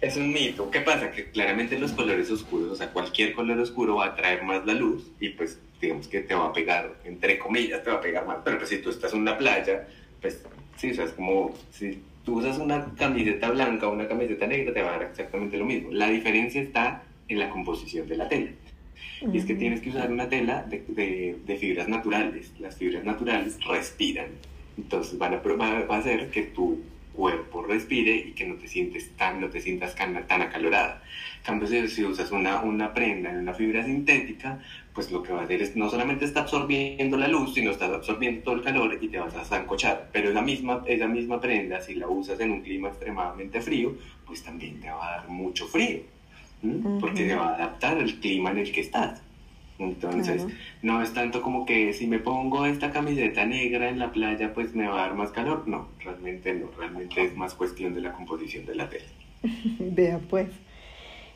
Es 0.00 0.16
un 0.16 0.32
mito. 0.32 0.70
¿Qué 0.70 0.80
pasa? 0.80 1.10
Que 1.10 1.30
claramente 1.30 1.78
los 1.78 1.92
colores 1.92 2.30
oscuros, 2.30 2.72
o 2.72 2.76
sea, 2.76 2.92
cualquier 2.92 3.32
color 3.32 3.58
oscuro 3.58 3.96
va 3.96 4.06
a 4.06 4.08
atraer 4.08 4.42
más 4.42 4.66
la 4.66 4.74
luz 4.74 5.10
y 5.18 5.30
pues 5.30 5.58
digamos 5.80 6.08
que 6.08 6.20
te 6.20 6.34
va 6.34 6.46
a 6.46 6.52
pegar, 6.52 6.92
entre 7.04 7.38
comillas, 7.38 7.82
te 7.82 7.90
va 7.90 7.96
a 7.96 8.00
pegar 8.00 8.26
más. 8.26 8.38
Pero 8.44 8.58
pues 8.58 8.68
si 8.68 8.78
tú 8.78 8.90
estás 8.90 9.14
en 9.14 9.20
una 9.20 9.38
playa, 9.38 9.88
pues 10.20 10.44
sí, 10.76 10.90
o 10.90 10.94
sea, 10.94 11.04
es 11.06 11.12
como 11.12 11.54
si 11.70 12.02
tú 12.24 12.38
usas 12.38 12.58
una 12.58 12.92
camiseta 12.96 13.50
blanca 13.50 13.88
o 13.88 13.92
una 13.92 14.06
camiseta 14.06 14.46
negra, 14.46 14.74
te 14.74 14.82
va 14.82 14.88
a 14.88 14.98
dar 14.98 15.02
exactamente 15.04 15.56
lo 15.56 15.64
mismo. 15.64 15.90
La 15.90 16.10
diferencia 16.10 16.60
está 16.60 17.02
en 17.28 17.38
la 17.38 17.48
composición 17.48 18.06
de 18.06 18.16
la 18.16 18.28
tela. 18.28 18.50
Y 19.32 19.38
es 19.38 19.44
que 19.44 19.54
tienes 19.54 19.80
que 19.80 19.90
usar 19.90 20.10
una 20.10 20.28
tela 20.28 20.62
de, 20.62 21.36
de, 21.44 21.56
fibras 21.56 21.88
naturales. 21.88 22.52
Las 22.58 22.76
fibras 22.76 23.04
naturales 23.04 23.58
respiran. 23.64 24.26
Entonces 24.76 25.18
van 25.18 25.34
a, 25.34 25.38
va 25.38 25.96
a 25.96 25.98
hacer 25.98 26.30
que 26.30 26.42
tu 26.42 26.80
cuerpo 27.14 27.62
respire 27.62 28.16
y 28.16 28.32
que 28.32 28.44
no 28.44 28.56
te 28.56 28.66
sientes 28.66 29.10
tan, 29.16 29.40
no 29.40 29.48
te 29.48 29.60
sientas 29.60 29.94
tan, 29.94 30.26
tan 30.26 30.42
acalorada. 30.42 31.02
En 31.38 31.44
cambio, 31.44 31.68
si, 31.68 31.86
si, 31.88 32.04
usas 32.04 32.32
una, 32.32 32.60
una 32.62 32.92
prenda 32.92 33.30
en 33.30 33.38
una 33.38 33.54
fibra 33.54 33.84
sintética, 33.84 34.60
pues 34.92 35.10
lo 35.12 35.22
que 35.22 35.32
va 35.32 35.42
a 35.42 35.44
hacer 35.44 35.62
es 35.62 35.76
no 35.76 35.88
solamente 35.88 36.24
está 36.24 36.40
absorbiendo 36.40 37.16
la 37.16 37.28
luz, 37.28 37.54
sino 37.54 37.70
está 37.70 37.86
absorbiendo 37.86 38.42
todo 38.42 38.56
el 38.56 38.62
calor 38.62 38.98
y 39.00 39.08
te 39.08 39.18
vas 39.18 39.34
a 39.36 39.44
zancochar. 39.44 40.10
Pero 40.12 40.30
esa 40.30 40.42
misma, 40.42 40.82
esa 40.86 41.06
misma 41.06 41.40
prenda, 41.40 41.80
si 41.80 41.94
la 41.94 42.08
usas 42.08 42.40
en 42.40 42.50
un 42.50 42.62
clima 42.62 42.88
extremadamente 42.88 43.60
frío, 43.60 43.96
pues 44.26 44.42
también 44.42 44.80
te 44.80 44.90
va 44.90 45.06
a 45.06 45.10
dar 45.18 45.28
mucho 45.28 45.66
frío 45.66 46.13
porque 47.00 47.28
se 47.28 47.34
va 47.34 47.50
a 47.50 47.54
adaptar 47.54 47.98
al 47.98 48.14
clima 48.14 48.50
en 48.50 48.58
el 48.58 48.72
que 48.72 48.80
estás. 48.80 49.22
Entonces, 49.78 50.46
no 50.82 51.02
es 51.02 51.12
tanto 51.12 51.42
como 51.42 51.66
que 51.66 51.92
si 51.92 52.06
me 52.06 52.20
pongo 52.20 52.64
esta 52.64 52.92
camiseta 52.92 53.44
negra 53.44 53.88
en 53.88 53.98
la 53.98 54.12
playa, 54.12 54.54
pues 54.54 54.74
me 54.74 54.86
va 54.86 55.02
a 55.02 55.06
dar 55.08 55.14
más 55.14 55.30
calor. 55.30 55.66
No, 55.66 55.88
realmente 55.98 56.54
no, 56.54 56.70
realmente 56.78 57.24
es 57.24 57.36
más 57.36 57.54
cuestión 57.54 57.94
de 57.94 58.00
la 58.00 58.12
composición 58.12 58.66
de 58.66 58.74
la 58.76 58.88
tela. 58.88 59.04
Vea 59.78 60.20
pues. 60.30 60.48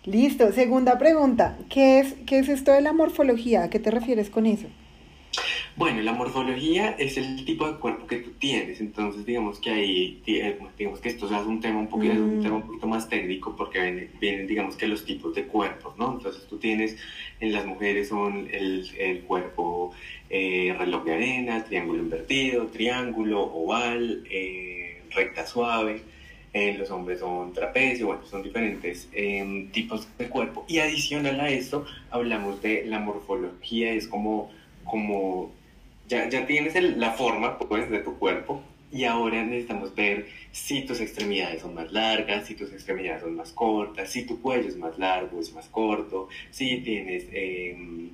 Listo, 0.04 0.52
segunda 0.52 0.98
pregunta. 0.98 1.58
¿Qué 1.68 1.98
es, 1.98 2.14
¿Qué 2.26 2.38
es 2.38 2.48
esto 2.48 2.72
de 2.72 2.80
la 2.80 2.92
morfología? 2.92 3.64
¿A 3.64 3.70
qué 3.70 3.78
te 3.80 3.90
refieres 3.90 4.30
con 4.30 4.46
eso? 4.46 4.68
Bueno, 5.76 6.02
la 6.02 6.12
morfología 6.12 6.90
es 6.98 7.16
el 7.16 7.44
tipo 7.44 7.70
de 7.70 7.78
cuerpo 7.78 8.06
que 8.08 8.16
tú 8.16 8.30
tienes, 8.32 8.80
entonces 8.80 9.24
digamos 9.24 9.60
que 9.60 9.70
ahí, 9.70 10.22
eh, 10.26 10.58
digamos 10.76 11.00
que 11.00 11.08
esto 11.08 11.26
es 11.26 11.46
un 11.46 11.60
tema 11.60 11.78
un 11.78 11.88
poquito, 11.88 12.14
un, 12.14 12.42
tema 12.42 12.56
un 12.56 12.66
poquito 12.66 12.88
más 12.88 13.08
técnico 13.08 13.54
porque 13.54 14.08
vienen, 14.20 14.48
digamos 14.48 14.74
que 14.74 14.88
los 14.88 15.04
tipos 15.04 15.36
de 15.36 15.44
cuerpos, 15.44 15.96
¿no? 15.96 16.14
Entonces 16.14 16.46
tú 16.48 16.58
tienes, 16.58 16.96
en 17.38 17.52
las 17.52 17.64
mujeres 17.64 18.08
son 18.08 18.48
el, 18.50 18.90
el 18.98 19.20
cuerpo 19.20 19.92
eh, 20.30 20.74
reloj 20.76 21.04
de 21.04 21.14
arena, 21.14 21.64
triángulo 21.64 22.02
invertido, 22.02 22.66
triángulo, 22.66 23.42
oval, 23.42 24.24
eh, 24.30 25.00
recta 25.10 25.46
suave, 25.46 26.02
en 26.52 26.78
los 26.78 26.90
hombres 26.90 27.20
son 27.20 27.52
trapecio, 27.52 28.06
bueno, 28.06 28.24
son 28.26 28.42
diferentes 28.42 29.08
em, 29.12 29.70
tipos 29.70 30.08
de 30.18 30.28
cuerpo. 30.28 30.64
Y 30.68 30.78
adicional 30.78 31.40
a 31.40 31.48
esto, 31.50 31.86
hablamos 32.10 32.60
de 32.62 32.84
la 32.86 32.98
morfología, 32.98 33.92
es 33.92 34.08
como, 34.08 34.50
como 34.90 35.52
ya, 36.08 36.28
ya 36.28 36.46
tienes 36.46 36.74
la 36.96 37.12
forma 37.12 37.58
pues, 37.58 37.90
de 37.90 38.00
tu 38.00 38.18
cuerpo 38.18 38.62
y 38.90 39.04
ahora 39.04 39.44
necesitamos 39.44 39.94
ver 39.94 40.26
si 40.50 40.82
tus 40.82 41.00
extremidades 41.00 41.60
son 41.60 41.74
más 41.74 41.92
largas, 41.92 42.46
si 42.46 42.54
tus 42.54 42.72
extremidades 42.72 43.22
son 43.22 43.36
más 43.36 43.52
cortas, 43.52 44.10
si 44.10 44.24
tu 44.24 44.40
cuello 44.40 44.68
es 44.68 44.76
más 44.76 44.98
largo, 44.98 45.40
es 45.40 45.52
más 45.52 45.68
corto, 45.68 46.28
si 46.50 46.78
tienes 46.78 47.26
em, 47.32 48.10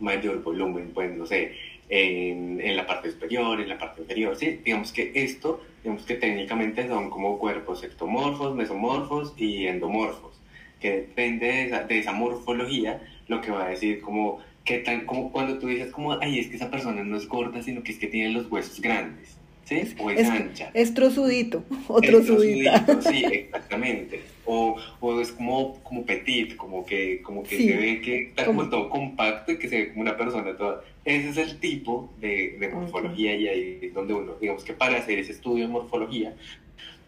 mayor 0.00 0.42
volumen, 0.42 0.90
pues 0.92 1.16
no 1.16 1.26
sé, 1.26 1.54
en, 1.88 2.60
en, 2.60 2.76
la 2.76 2.86
parte 2.86 3.10
superior, 3.10 3.60
en 3.60 3.68
la 3.68 3.78
parte 3.78 4.02
inferior, 4.02 4.36
¿sí? 4.36 4.60
Digamos 4.64 4.92
que 4.92 5.12
esto, 5.14 5.60
digamos 5.82 6.04
que 6.04 6.14
técnicamente 6.14 6.86
son 6.88 7.10
como 7.10 7.38
cuerpos 7.38 7.82
ectomorfos, 7.84 8.54
mesomorfos 8.54 9.34
y 9.36 9.66
endomorfos, 9.66 10.40
que 10.80 10.92
depende 10.92 11.46
de 11.46 11.62
esa, 11.66 11.84
de 11.84 11.98
esa 11.98 12.12
morfología, 12.12 13.00
lo 13.28 13.40
que 13.40 13.50
va 13.50 13.66
a 13.66 13.70
decir 13.70 14.00
como 14.00 14.40
¿Qué 14.70 14.78
tan, 14.78 15.04
como 15.04 15.32
cuando 15.32 15.58
tú 15.58 15.66
dices 15.66 15.90
como, 15.90 16.12
ay, 16.20 16.38
es 16.38 16.46
que 16.46 16.54
esa 16.54 16.70
persona 16.70 17.02
no 17.02 17.16
es 17.16 17.26
gorda, 17.26 17.60
sino 17.60 17.82
que 17.82 17.90
es 17.90 17.98
que 17.98 18.06
tiene 18.06 18.30
los 18.30 18.48
huesos 18.48 18.80
grandes, 18.80 19.36
¿sí? 19.64 19.82
O 19.98 20.08
es, 20.12 20.28
ancha. 20.28 20.70
Es 20.74 20.94
trozudito, 20.94 21.64
o 21.88 22.00
trozudita. 22.00 23.02
sí, 23.02 23.24
exactamente. 23.32 24.20
O, 24.44 24.76
o, 25.00 25.20
es 25.20 25.32
como, 25.32 25.82
como 25.82 26.06
petit, 26.06 26.54
como 26.54 26.86
que, 26.86 27.20
como 27.20 27.42
que 27.42 27.56
se 27.56 27.76
ve 27.76 28.00
que 28.00 28.28
está 28.28 28.44
como, 28.44 28.68
todo 28.70 28.88
compacto 28.88 29.50
y 29.50 29.58
que 29.58 29.68
se 29.68 29.76
ve 29.76 29.88
como 29.88 30.02
una 30.02 30.16
persona 30.16 30.56
toda. 30.56 30.84
Ese 31.04 31.30
es 31.30 31.36
el 31.36 31.58
tipo 31.58 32.08
de, 32.20 32.56
de 32.60 32.68
morfología 32.68 33.34
y 33.34 33.48
ahí 33.48 33.78
es 33.82 33.92
donde 33.92 34.14
uno, 34.14 34.34
digamos 34.40 34.62
que 34.62 34.72
para 34.72 34.98
hacer 34.98 35.18
ese 35.18 35.32
estudio 35.32 35.66
de 35.66 35.72
morfología, 35.72 36.32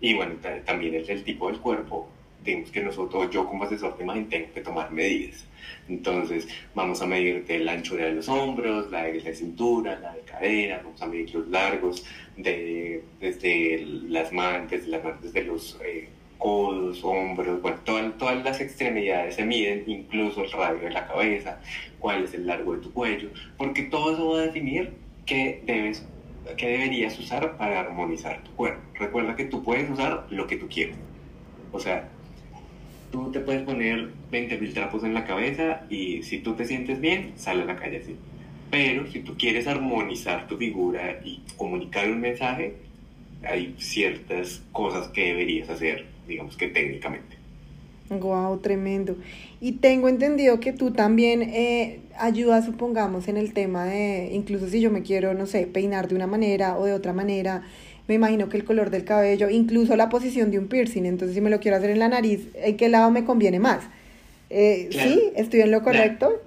y 0.01 0.15
bueno, 0.15 0.35
también 0.65 0.97
es 0.97 1.09
el 1.09 1.23
tipo 1.23 1.47
del 1.47 1.61
cuerpo, 1.61 2.09
digamos 2.45 2.71
que 2.71 2.83
nosotros, 2.83 3.31
yo 3.31 3.47
como 3.47 3.65
asesor 3.65 3.97
de 3.97 4.05
imagen, 4.05 4.29
tengo 4.29 4.53
que 4.53 4.61
tomar 4.61 4.91
medidas. 4.91 5.47
Entonces, 5.89 6.49
vamos 6.75 7.03
a 7.03 7.07
medirte 7.07 7.59
la 7.59 7.73
anchura 7.73 8.07
de 8.07 8.13
los 8.13 8.29
hombros, 8.29 8.91
la 8.91 9.05
de 9.05 9.21
la 9.21 9.35
cintura, 9.35 9.99
la 10.01 10.15
de 10.15 10.21
cadera, 10.23 10.81
vamos 10.85 11.01
a 11.03 11.07
medir 11.07 11.35
los 11.35 11.49
largos 11.49 12.05
de, 12.37 13.03
desde 13.21 13.85
las 14.09 14.33
manos, 14.33 14.73
las 14.87 15.05
manos, 15.05 15.23
desde 15.23 15.45
los 15.45 15.79
eh, 15.85 16.09
codos, 16.39 17.05
hombros, 17.05 17.63
bueno, 17.63 17.79
todas, 17.85 18.19
todas 18.19 18.45
las 18.45 18.61
extremidades 18.61 19.37
se 19.37 19.45
miden, 19.45 19.85
incluso 19.87 20.43
el 20.43 20.51
radio 20.51 20.81
de 20.81 20.91
la 20.91 21.07
cabeza, 21.07 21.61
cuál 21.99 22.25
es 22.25 22.35
el 22.35 22.47
largo 22.47 22.75
de 22.75 22.83
tu 22.83 22.93
cuello, 22.93 23.31
porque 23.57 23.83
todo 23.83 24.13
eso 24.13 24.31
va 24.31 24.39
a 24.41 24.43
definir 24.47 24.93
qué 25.25 25.63
debes 25.65 26.05
qué 26.57 26.69
deberías 26.69 27.19
usar 27.19 27.57
para 27.57 27.81
armonizar 27.81 28.43
tu 28.43 28.51
cuerpo. 28.53 28.83
Recuerda 28.95 29.37
que 29.37 29.45
tú 29.45 29.63
puedes 29.63 29.89
usar 29.89 30.27
lo 30.31 30.47
que 30.47 30.57
tú 30.57 30.69
quieras. 30.69 30.97
O 31.71 31.81
sea, 31.81 32.09
tú 33.13 33.31
te 33.31 33.39
puedes 33.41 33.63
poner 33.63 34.09
20 34.33 34.59
mil 34.59 34.75
trapos 34.75 35.05
en 35.05 35.15
la 35.15 35.25
cabeza 35.25 35.83
y 35.89 36.25
si 36.25 36.39
tú 36.39 36.55
te 36.55 36.65
sientes 36.65 37.01
bien, 37.01 37.35
sale 37.37 37.63
a 37.63 37.67
la 37.67 37.77
calle 37.77 37.99
así. 37.99 38.17
Pero 38.71 39.07
si 39.07 39.21
tú 39.21 39.37
quieres 39.37 39.69
armonizar 39.69 40.49
tu 40.49 40.57
figura 40.57 41.21
y 41.23 41.43
comunicar 41.57 42.11
un 42.11 42.21
mensaje, 42.21 42.75
hay 43.45 43.75
ciertas 43.79 44.63
cosas 44.73 45.09
que 45.09 45.27
deberías 45.27 45.69
hacer, 45.69 46.07
digamos 46.27 46.57
que 46.57 46.69
técnicamente. 46.69 47.37
Wow, 48.09 48.59
tremendo. 48.59 49.17
Y 49.61 49.73
tengo 49.73 50.09
entendido 50.09 50.61
que 50.61 50.73
tú 50.73 50.91
también 50.91 51.43
eh, 51.43 52.01
ayudas, 52.19 52.65
supongamos, 52.65 53.29
en 53.29 53.37
el 53.37 53.53
tema 53.53 53.85
de, 53.85 54.31
incluso 54.33 54.69
si 54.69 54.81
yo 54.81 54.91
me 54.91 55.03
quiero, 55.03 55.35
no 55.35 55.47
sé, 55.47 55.67
peinar 55.67 56.09
de 56.09 56.15
una 56.15 56.27
manera 56.27 56.79
o 56.79 56.85
de 56.85 56.95
otra 56.95 57.13
manera, 57.13 57.63
me 58.09 58.15
imagino 58.15 58.49
que 58.49 58.57
el 58.57 58.65
color 58.65 58.91
del 58.91 59.05
cabello, 59.05 59.49
incluso 59.49 59.97
la 59.97 60.09
posición 60.09 60.51
de 60.51 60.59
un 60.59 60.69
piercing, 60.69 61.05
entonces 61.05 61.35
si 61.35 61.41
me 61.41 61.51
lo 61.51 61.61
quiero 61.61 61.77
hacer 61.77 61.91
en 61.91 61.99
la 61.99 62.09
nariz, 62.09 62.49
¿en 62.55 62.77
qué 62.77 62.89
lado 62.89 63.11
me 63.11 63.25
conviene 63.25 63.61
más? 63.61 63.85
Eh, 64.51 64.89
¿Sí? 64.91 65.33
¿Estoy 65.37 65.61
en 65.61 65.71
lo 65.71 65.83
correcto? 65.83 66.43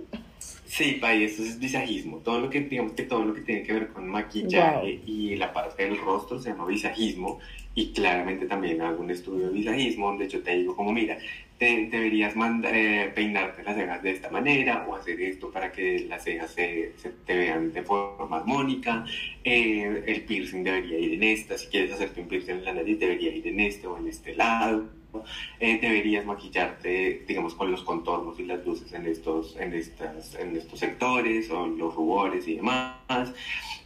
Sí, 0.65 0.97
Pai, 0.99 1.23
eso 1.23 1.41
es 1.41 1.57
visajismo. 1.57 2.17
Todo 2.17 2.41
lo 2.41 2.49
que, 2.49 2.59
digamos 2.59 2.91
que 2.91 3.03
todo 3.03 3.23
lo 3.23 3.33
que 3.33 3.41
tiene 3.41 3.63
que 3.63 3.73
ver 3.73 3.87
con 3.89 4.07
maquillaje 4.07 4.99
y 5.05 5.35
la 5.37 5.53
parte 5.53 5.83
del 5.83 5.97
rostro 5.97 6.39
se 6.39 6.49
llama 6.49 6.65
visajismo 6.65 7.39
y 7.75 7.91
claramente 7.91 8.47
también 8.47 8.81
hago 8.81 9.03
un 9.03 9.11
estudio 9.11 9.47
de 9.47 9.53
visajismo 9.53 10.07
donde 10.07 10.29
yo 10.29 10.41
te 10.41 10.55
digo 10.55 10.75
como, 10.75 10.93
mira, 10.93 11.17
te, 11.57 11.88
deberías 11.88 12.33
eh, 12.63 13.11
peinarte 13.13 13.63
las 13.63 13.75
cejas 13.75 14.01
de 14.01 14.11
esta 14.11 14.29
manera 14.29 14.85
o 14.88 14.95
hacer 14.95 15.21
esto 15.21 15.51
para 15.51 15.71
que 15.71 16.05
las 16.07 16.23
cejas 16.23 16.51
se, 16.51 16.93
se 16.97 17.09
te 17.25 17.35
vean 17.35 17.73
de 17.73 17.83
forma 17.83 18.38
armónica, 18.38 19.05
eh, 19.43 20.03
el 20.07 20.21
piercing 20.21 20.63
debería 20.63 20.97
ir 20.97 21.13
en 21.13 21.23
esta, 21.23 21.57
si 21.57 21.67
quieres 21.67 21.91
hacerte 21.91 22.21
un 22.21 22.27
piercing 22.27 22.55
en 22.55 22.65
la 22.65 22.73
nariz 22.73 22.97
debería 22.97 23.35
ir 23.35 23.45
en 23.47 23.59
este 23.59 23.88
o 23.88 23.97
en 23.97 24.07
este 24.07 24.35
lado. 24.35 24.89
Eh, 25.60 25.80
deberías 25.82 26.25
maquillarte, 26.25 27.23
digamos, 27.28 27.56
con 27.56 27.71
los 27.71 27.84
contornos 27.84 28.39
y 28.39 28.43
las 28.43 28.65
luces 28.65 28.91
en 28.93 29.06
estos, 29.06 29.56
en 29.58 29.73
estas, 29.73 30.36
en 30.36 30.56
estos 30.56 30.80
sectores 30.80 31.49
o 31.51 31.67
los 31.67 31.95
rubores 31.95 32.47
y 32.47 32.56
demás. 32.56 33.34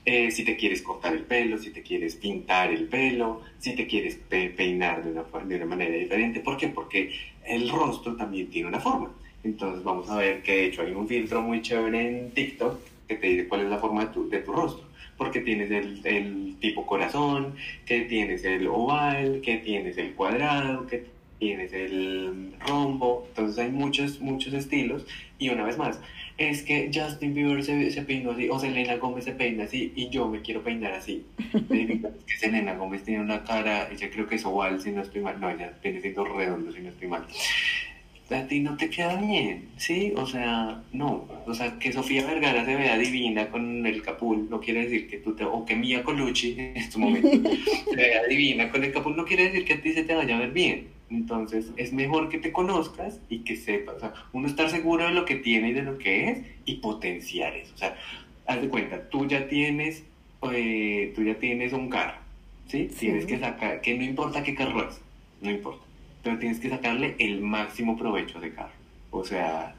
Eh, 0.06 0.32
si 0.32 0.44
te 0.44 0.56
quieres 0.56 0.82
cortar 0.82 1.13
el 1.13 1.24
pelo, 1.24 1.58
si 1.58 1.72
te 1.72 1.84
quieres 1.84 2.15
pintar 2.15 2.72
el 2.72 2.88
pelo, 2.88 3.42
si 3.60 3.76
te 3.76 3.86
quieres 3.86 4.15
peinar 4.15 5.04
de 5.04 5.12
una, 5.12 5.24
de 5.46 5.56
una 5.56 5.65
manera 5.65 5.96
diferente. 5.96 6.39
¿Por 6.39 6.58
qué? 6.58 6.70
Porque 6.70 7.13
el 7.46 7.70
rostro 7.70 8.15
también 8.15 8.50
tiene 8.50 8.70
una 8.70 8.80
forma. 8.80 9.12
Entonces 9.44 9.84
vamos 9.84 10.10
a 10.10 10.18
ver 10.18 10.42
que 10.42 10.52
de 10.54 10.65
hecho 10.65 10.82
hay 10.82 10.92
un 10.92 11.08
filtro 11.08 11.42
muy 11.42 11.62
chévere 11.62 12.20
en 12.20 12.32
TikTok 12.32 12.80
que 13.08 13.15
te 13.15 13.28
dice 13.28 13.48
cuál 13.48 13.62
es 13.62 13.70
la 13.70 13.78
forma 13.78 14.06
de 14.06 14.13
tu, 14.13 14.30
de 14.30 14.39
tu 14.39 14.52
rostro. 14.52 14.88
Porque 15.18 15.42
tienes 15.42 15.70
el, 15.72 16.00
el, 16.06 16.56
tipo 16.60 16.86
corazón, 16.86 17.56
que 17.86 18.02
tienes 18.02 18.46
el 18.46 18.68
oval, 18.68 19.42
que 19.42 19.58
tienes 19.58 19.98
el 19.98 20.13
cuadrado, 20.13 20.88
que 20.88 21.06
tienes 21.39 21.73
el 21.73 22.54
rombo. 22.67 23.25
Entonces 23.30 23.58
hay 23.58 23.71
muchos, 23.71 24.19
muchos 24.19 24.54
estilos. 24.54 25.06
Y 25.39 25.49
una 25.49 25.63
vez 25.63 25.78
más, 25.78 25.99
es 26.38 26.63
que 26.63 26.91
Justin 26.93 27.34
Bieber 27.34 27.63
se, 27.63 27.91
se, 27.91 28.02
peinó 28.02 28.32
así, 28.32 28.49
o 28.49 28.60
Selena 28.60 28.97
Gómez 28.97 29.25
se 29.25 29.32
peina 29.32 29.63
así, 29.63 29.93
y 29.95 30.10
yo 30.10 30.28
me 30.28 30.41
quiero 30.41 30.63
peinar 30.63 30.93
así. 30.93 31.25
es 31.54 31.63
que 31.69 32.38
Selena 32.38 32.75
Gómez 32.75 33.04
tiene 33.04 33.21
una 33.21 33.43
cara, 33.43 33.89
ella 33.89 34.10
creo 34.10 34.28
que 34.28 34.36
es 34.36 34.45
oval, 34.45 34.82
si 34.82 34.91
no 34.91 35.02
estoy 35.02 35.21
mal, 35.21 35.39
no, 35.39 35.49
ella 35.49 35.73
tiene 35.82 36.02
siendo 36.02 36.25
redondo, 36.25 36.71
si 36.71 36.82
no 36.82 36.89
estoy 36.89 37.08
mal. 37.08 37.25
A 38.30 38.45
ti 38.45 38.60
no 38.60 38.78
te 38.78 38.91
queda 38.91 39.15
bien, 39.15 39.69
¿sí? 39.78 40.13
O 40.15 40.28
sea, 40.28 40.84
no. 40.93 41.28
O 41.47 41.54
sea, 41.54 41.80
que 41.80 41.91
Sofía 41.91 42.28
Vergara 42.28 42.63
se 42.63 42.75
vea 42.75 42.95
divina 42.95 43.49
con 43.49 43.88
el 43.88 44.04
capul, 44.04 44.47
no 44.52 44.60
quiere 44.60 44.84
decir 44.84 45.10
que 45.10 45.17
tú 45.17 45.36
te... 45.36 45.43
O 45.45 45.65
que 45.65 45.75
Mia 45.75 46.04
Colucci, 46.04 46.54
en 46.60 46.78
este 46.78 46.99
momento, 46.99 47.49
se 47.89 47.95
vea 47.95 48.28
divina 48.28 48.69
con 48.69 48.84
el 48.84 48.93
capul, 48.93 49.17
no 49.17 49.25
quiere 49.25 49.45
decir 49.45 49.65
que 49.65 49.73
a 49.73 49.82
ti 49.82 49.93
se 49.93 50.04
te 50.04 50.13
vaya 50.13 50.36
a 50.36 50.39
ver 50.41 50.52
bien 50.52 50.99
entonces 51.10 51.72
es 51.78 51.93
mejor 51.93 52.30
que 52.30 52.38
te 52.38 52.52
conozcas 52.52 53.19
y 53.30 53.39
que 53.39 53.56
sepas, 53.56 53.95
o 53.95 54.00
sea, 54.00 54.13
uno 54.34 54.48
estar 54.48 54.69
seguro 54.69 55.06
de 55.06 55.12
lo 55.12 55.26
que 55.26 55.36
tiene 55.36 55.69
y 55.69 55.74
de 55.74 55.84
lo 55.84 55.98
que 55.98 56.30
es 56.30 56.39
y 56.65 56.76
potenciar 56.76 57.56
eso. 57.56 57.74
O 57.74 57.78
sea, 57.78 57.98
haz 58.45 58.62
de 58.62 58.69
cuenta, 58.69 59.10
tú 59.10 59.28
ya 59.28 59.48
tienes, 59.48 60.04
eh, 60.52 61.12
tú 61.15 61.24
ya 61.24 61.36
tienes 61.36 61.74
un 61.74 61.89
carro, 61.89 62.17
¿sí? 62.67 62.89
Tienes 62.98 63.26
que 63.26 63.39
sacar, 63.39 63.82
que 63.82 63.98
no 63.98 64.04
importa 64.04 64.43
qué 64.43 64.56
carro 64.56 64.88
es, 64.88 65.02
no 65.41 65.50
importa, 65.50 65.84
pero 66.24 66.38
tienes 66.39 66.60
que 66.60 66.69
sacarle 66.69 67.15
el 67.19 67.41
máximo 67.41 67.98
provecho 67.98 68.38
a 68.38 68.41
ese 68.41 68.56
carro. 68.56 68.74
O 69.12 69.24
sea, 69.24 69.76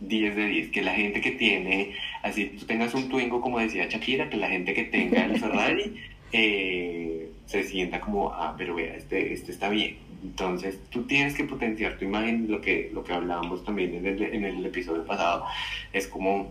10 0.00 0.36
de 0.36 0.46
10, 0.46 0.70
que 0.70 0.82
la 0.82 0.94
gente 0.94 1.20
que 1.20 1.32
tiene, 1.32 1.92
así 2.22 2.46
tú 2.46 2.66
tengas 2.66 2.94
un 2.94 3.08
Twingo, 3.08 3.40
como 3.40 3.58
decía 3.58 3.86
Shakira, 3.88 4.28
que 4.28 4.36
la 4.36 4.48
gente 4.48 4.74
que 4.74 4.84
tenga 4.84 5.24
el 5.24 5.40
Ferrari 5.40 5.96
eh, 6.32 7.30
se 7.46 7.64
sienta 7.64 8.00
como, 8.00 8.32
ah, 8.32 8.54
pero 8.58 8.74
vea, 8.74 8.94
este, 8.94 9.32
este 9.32 9.52
está 9.52 9.68
bien 9.68 9.96
entonces, 10.22 10.78
tú 10.90 11.04
tienes 11.04 11.34
que 11.34 11.44
potenciar 11.44 11.98
tu 11.98 12.04
imagen, 12.04 12.50
lo 12.50 12.60
que, 12.60 12.90
lo 12.92 13.04
que 13.04 13.12
hablábamos 13.12 13.64
también 13.64 13.94
en 13.94 14.06
el, 14.06 14.22
en 14.22 14.44
el 14.44 14.66
episodio 14.66 15.04
pasado, 15.04 15.44
es 15.92 16.08
como 16.08 16.48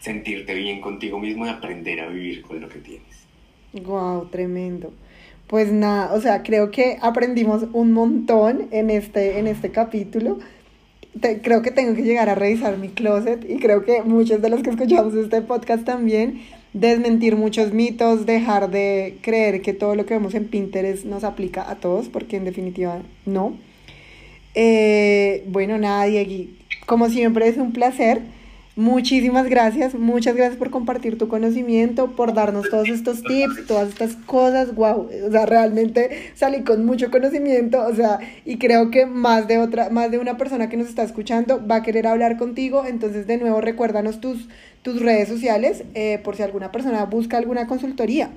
sentirte 0.00 0.54
bien 0.54 0.80
contigo 0.80 1.18
mismo 1.18 1.46
y 1.46 1.50
aprender 1.50 2.00
a 2.00 2.08
vivir 2.08 2.42
con 2.42 2.60
lo 2.60 2.68
que 2.68 2.78
tienes. 2.78 3.26
Wow, 3.72 4.28
tremendo. 4.30 4.92
Pues 5.46 5.72
nada, 5.72 6.14
o 6.14 6.20
sea, 6.20 6.42
creo 6.42 6.70
que 6.70 6.96
aprendimos 7.02 7.64
un 7.72 7.92
montón 7.92 8.68
en 8.70 8.90
este, 8.90 9.38
en 9.38 9.46
este 9.46 9.70
capítulo. 9.70 10.38
creo 11.42 11.60
que 11.60 11.72
tengo 11.72 11.94
que 11.94 12.02
llegar 12.02 12.28
a 12.28 12.34
revisar 12.34 12.78
mi 12.78 12.88
closet 12.88 13.44
y 13.48 13.58
creo 13.58 13.84
que 13.84 14.02
muchos 14.02 14.40
de 14.40 14.48
los 14.48 14.62
que 14.62 14.70
escuchamos 14.70 15.14
este 15.14 15.42
podcast 15.42 15.84
también 15.84 16.40
desmentir 16.72 17.36
muchos 17.36 17.72
mitos, 17.72 18.26
dejar 18.26 18.70
de 18.70 19.18
creer 19.22 19.62
que 19.62 19.72
todo 19.72 19.94
lo 19.94 20.06
que 20.06 20.14
vemos 20.14 20.34
en 20.34 20.46
Pinterest 20.46 21.04
nos 21.04 21.24
aplica 21.24 21.68
a 21.70 21.76
todos, 21.76 22.08
porque 22.08 22.36
en 22.36 22.44
definitiva 22.44 23.02
no. 23.26 23.56
Eh, 24.54 25.44
bueno, 25.48 25.78
nada, 25.78 26.04
Diegui, 26.04 26.56
como 26.86 27.08
siempre 27.08 27.48
es 27.48 27.56
un 27.56 27.72
placer. 27.72 28.22
Muchísimas 28.76 29.48
gracias, 29.48 29.94
muchas 29.94 30.36
gracias 30.36 30.56
por 30.56 30.70
compartir 30.70 31.18
tu 31.18 31.28
conocimiento, 31.28 32.12
por 32.12 32.32
darnos 32.32 32.70
todos 32.70 32.88
estos 32.88 33.22
tips, 33.22 33.66
todas 33.66 33.88
estas 33.88 34.14
cosas, 34.14 34.74
wow, 34.74 35.08
o 35.26 35.30
sea, 35.30 35.44
realmente 35.44 36.30
salí 36.34 36.62
con 36.62 36.86
mucho 36.86 37.10
conocimiento, 37.10 37.84
o 37.84 37.94
sea, 37.94 38.20
y 38.44 38.58
creo 38.58 38.90
que 38.90 39.06
más 39.06 39.48
de 39.48 39.58
otra, 39.58 39.90
más 39.90 40.10
de 40.12 40.18
una 40.18 40.38
persona 40.38 40.70
que 40.70 40.76
nos 40.76 40.88
está 40.88 41.02
escuchando 41.02 41.66
va 41.66 41.76
a 41.76 41.82
querer 41.82 42.06
hablar 42.06 42.38
contigo, 42.38 42.86
entonces 42.86 43.26
de 43.26 43.38
nuevo 43.38 43.60
recuérdanos 43.60 44.20
tus 44.20 44.48
tus 44.82 45.00
redes 45.00 45.28
sociales 45.28 45.84
eh, 45.94 46.18
por 46.22 46.36
si 46.36 46.42
alguna 46.42 46.72
persona 46.72 47.04
busca 47.04 47.38
alguna 47.38 47.66
consultoría. 47.66 48.30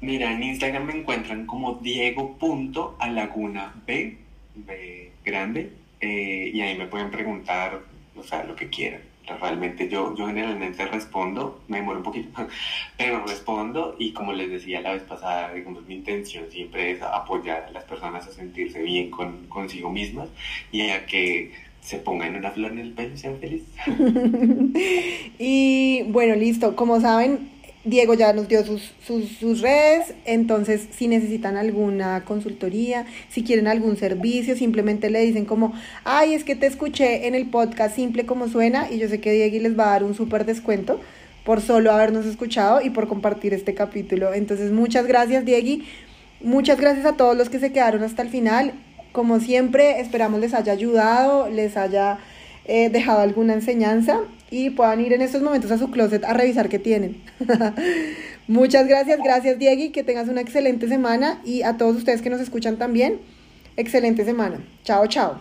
Mira, 0.00 0.32
en 0.32 0.42
Instagram 0.42 0.86
me 0.86 0.94
encuentran 0.94 1.46
como 1.46 1.74
diego.alaguna 1.74 3.74
B, 3.86 4.16
B 4.54 5.12
grande, 5.24 5.72
eh, 6.00 6.50
y 6.54 6.60
ahí 6.62 6.76
me 6.76 6.86
pueden 6.86 7.10
preguntar, 7.10 7.82
o 8.16 8.22
sea, 8.22 8.44
lo 8.44 8.56
que 8.56 8.68
quieran. 8.68 9.02
Realmente 9.40 9.88
yo, 9.88 10.16
yo 10.16 10.26
generalmente 10.26 10.84
respondo, 10.86 11.62
me 11.68 11.76
demoro 11.76 11.98
un 11.98 12.04
poquito, 12.04 12.48
pero 12.96 13.24
respondo 13.24 13.94
y 13.98 14.12
como 14.12 14.32
les 14.32 14.50
decía 14.50 14.80
la 14.80 14.94
vez 14.94 15.04
pasada, 15.04 15.52
digamos, 15.52 15.86
mi 15.86 15.96
intención 15.96 16.50
siempre 16.50 16.92
es 16.92 17.02
apoyar 17.02 17.64
a 17.64 17.70
las 17.70 17.84
personas 17.84 18.26
a 18.26 18.32
sentirse 18.32 18.82
bien 18.82 19.10
con, 19.10 19.46
consigo 19.46 19.90
mismas 19.90 20.30
y 20.72 20.90
a 20.90 21.06
que 21.06 21.52
se 21.80 21.98
pongan 21.98 22.36
una 22.36 22.50
flor 22.50 22.72
en 22.72 22.78
el 22.78 22.92
pelo 22.92 23.14
y 23.14 23.18
sean 23.18 23.38
felices. 23.38 23.68
y 25.38 26.02
bueno, 26.08 26.34
listo. 26.34 26.76
Como 26.76 27.00
saben, 27.00 27.48
Diego 27.84 28.12
ya 28.12 28.34
nos 28.34 28.46
dio 28.46 28.62
sus, 28.64 28.92
sus, 29.06 29.60
redes, 29.62 30.14
entonces 30.26 30.88
si 30.90 31.08
necesitan 31.08 31.56
alguna 31.56 32.24
consultoría, 32.26 33.06
si 33.30 33.42
quieren 33.42 33.66
algún 33.66 33.96
servicio, 33.96 34.54
simplemente 34.54 35.08
le 35.08 35.20
dicen 35.20 35.46
como, 35.46 35.72
ay, 36.04 36.34
es 36.34 36.44
que 36.44 36.54
te 36.54 36.66
escuché 36.66 37.26
en 37.26 37.34
el 37.34 37.46
podcast 37.46 37.96
simple 37.96 38.26
como 38.26 38.48
suena 38.48 38.90
y 38.90 38.98
yo 38.98 39.08
sé 39.08 39.20
que 39.20 39.32
Diego 39.32 39.62
les 39.62 39.78
va 39.78 39.84
a 39.84 39.90
dar 39.92 40.04
un 40.04 40.14
súper 40.14 40.44
descuento 40.44 41.00
por 41.44 41.62
solo 41.62 41.90
habernos 41.90 42.26
escuchado 42.26 42.82
y 42.82 42.90
por 42.90 43.08
compartir 43.08 43.54
este 43.54 43.72
capítulo. 43.72 44.34
Entonces, 44.34 44.72
muchas 44.72 45.06
gracias, 45.06 45.46
Diego. 45.46 45.82
Muchas 46.42 46.78
gracias 46.78 47.06
a 47.06 47.16
todos 47.16 47.34
los 47.36 47.48
que 47.48 47.58
se 47.58 47.72
quedaron 47.72 48.02
hasta 48.02 48.20
el 48.20 48.28
final. 48.28 48.74
Como 49.12 49.40
siempre, 49.40 50.00
esperamos 50.00 50.40
les 50.40 50.54
haya 50.54 50.72
ayudado, 50.72 51.48
les 51.48 51.76
haya 51.76 52.18
eh, 52.64 52.88
dejado 52.90 53.20
alguna 53.20 53.54
enseñanza 53.54 54.20
y 54.50 54.70
puedan 54.70 55.00
ir 55.00 55.12
en 55.12 55.22
estos 55.22 55.42
momentos 55.42 55.70
a 55.70 55.78
su 55.78 55.90
closet 55.90 56.24
a 56.24 56.34
revisar 56.34 56.68
qué 56.68 56.78
tienen. 56.78 57.16
Muchas 58.48 58.86
gracias, 58.86 59.18
gracias 59.22 59.58
Diego, 59.58 59.92
que 59.92 60.04
tengas 60.04 60.28
una 60.28 60.40
excelente 60.40 60.88
semana 60.88 61.40
y 61.44 61.62
a 61.62 61.76
todos 61.76 61.96
ustedes 61.96 62.22
que 62.22 62.30
nos 62.30 62.40
escuchan 62.40 62.76
también, 62.76 63.20
excelente 63.76 64.24
semana. 64.24 64.58
Chao, 64.84 65.06
chao. 65.06 65.40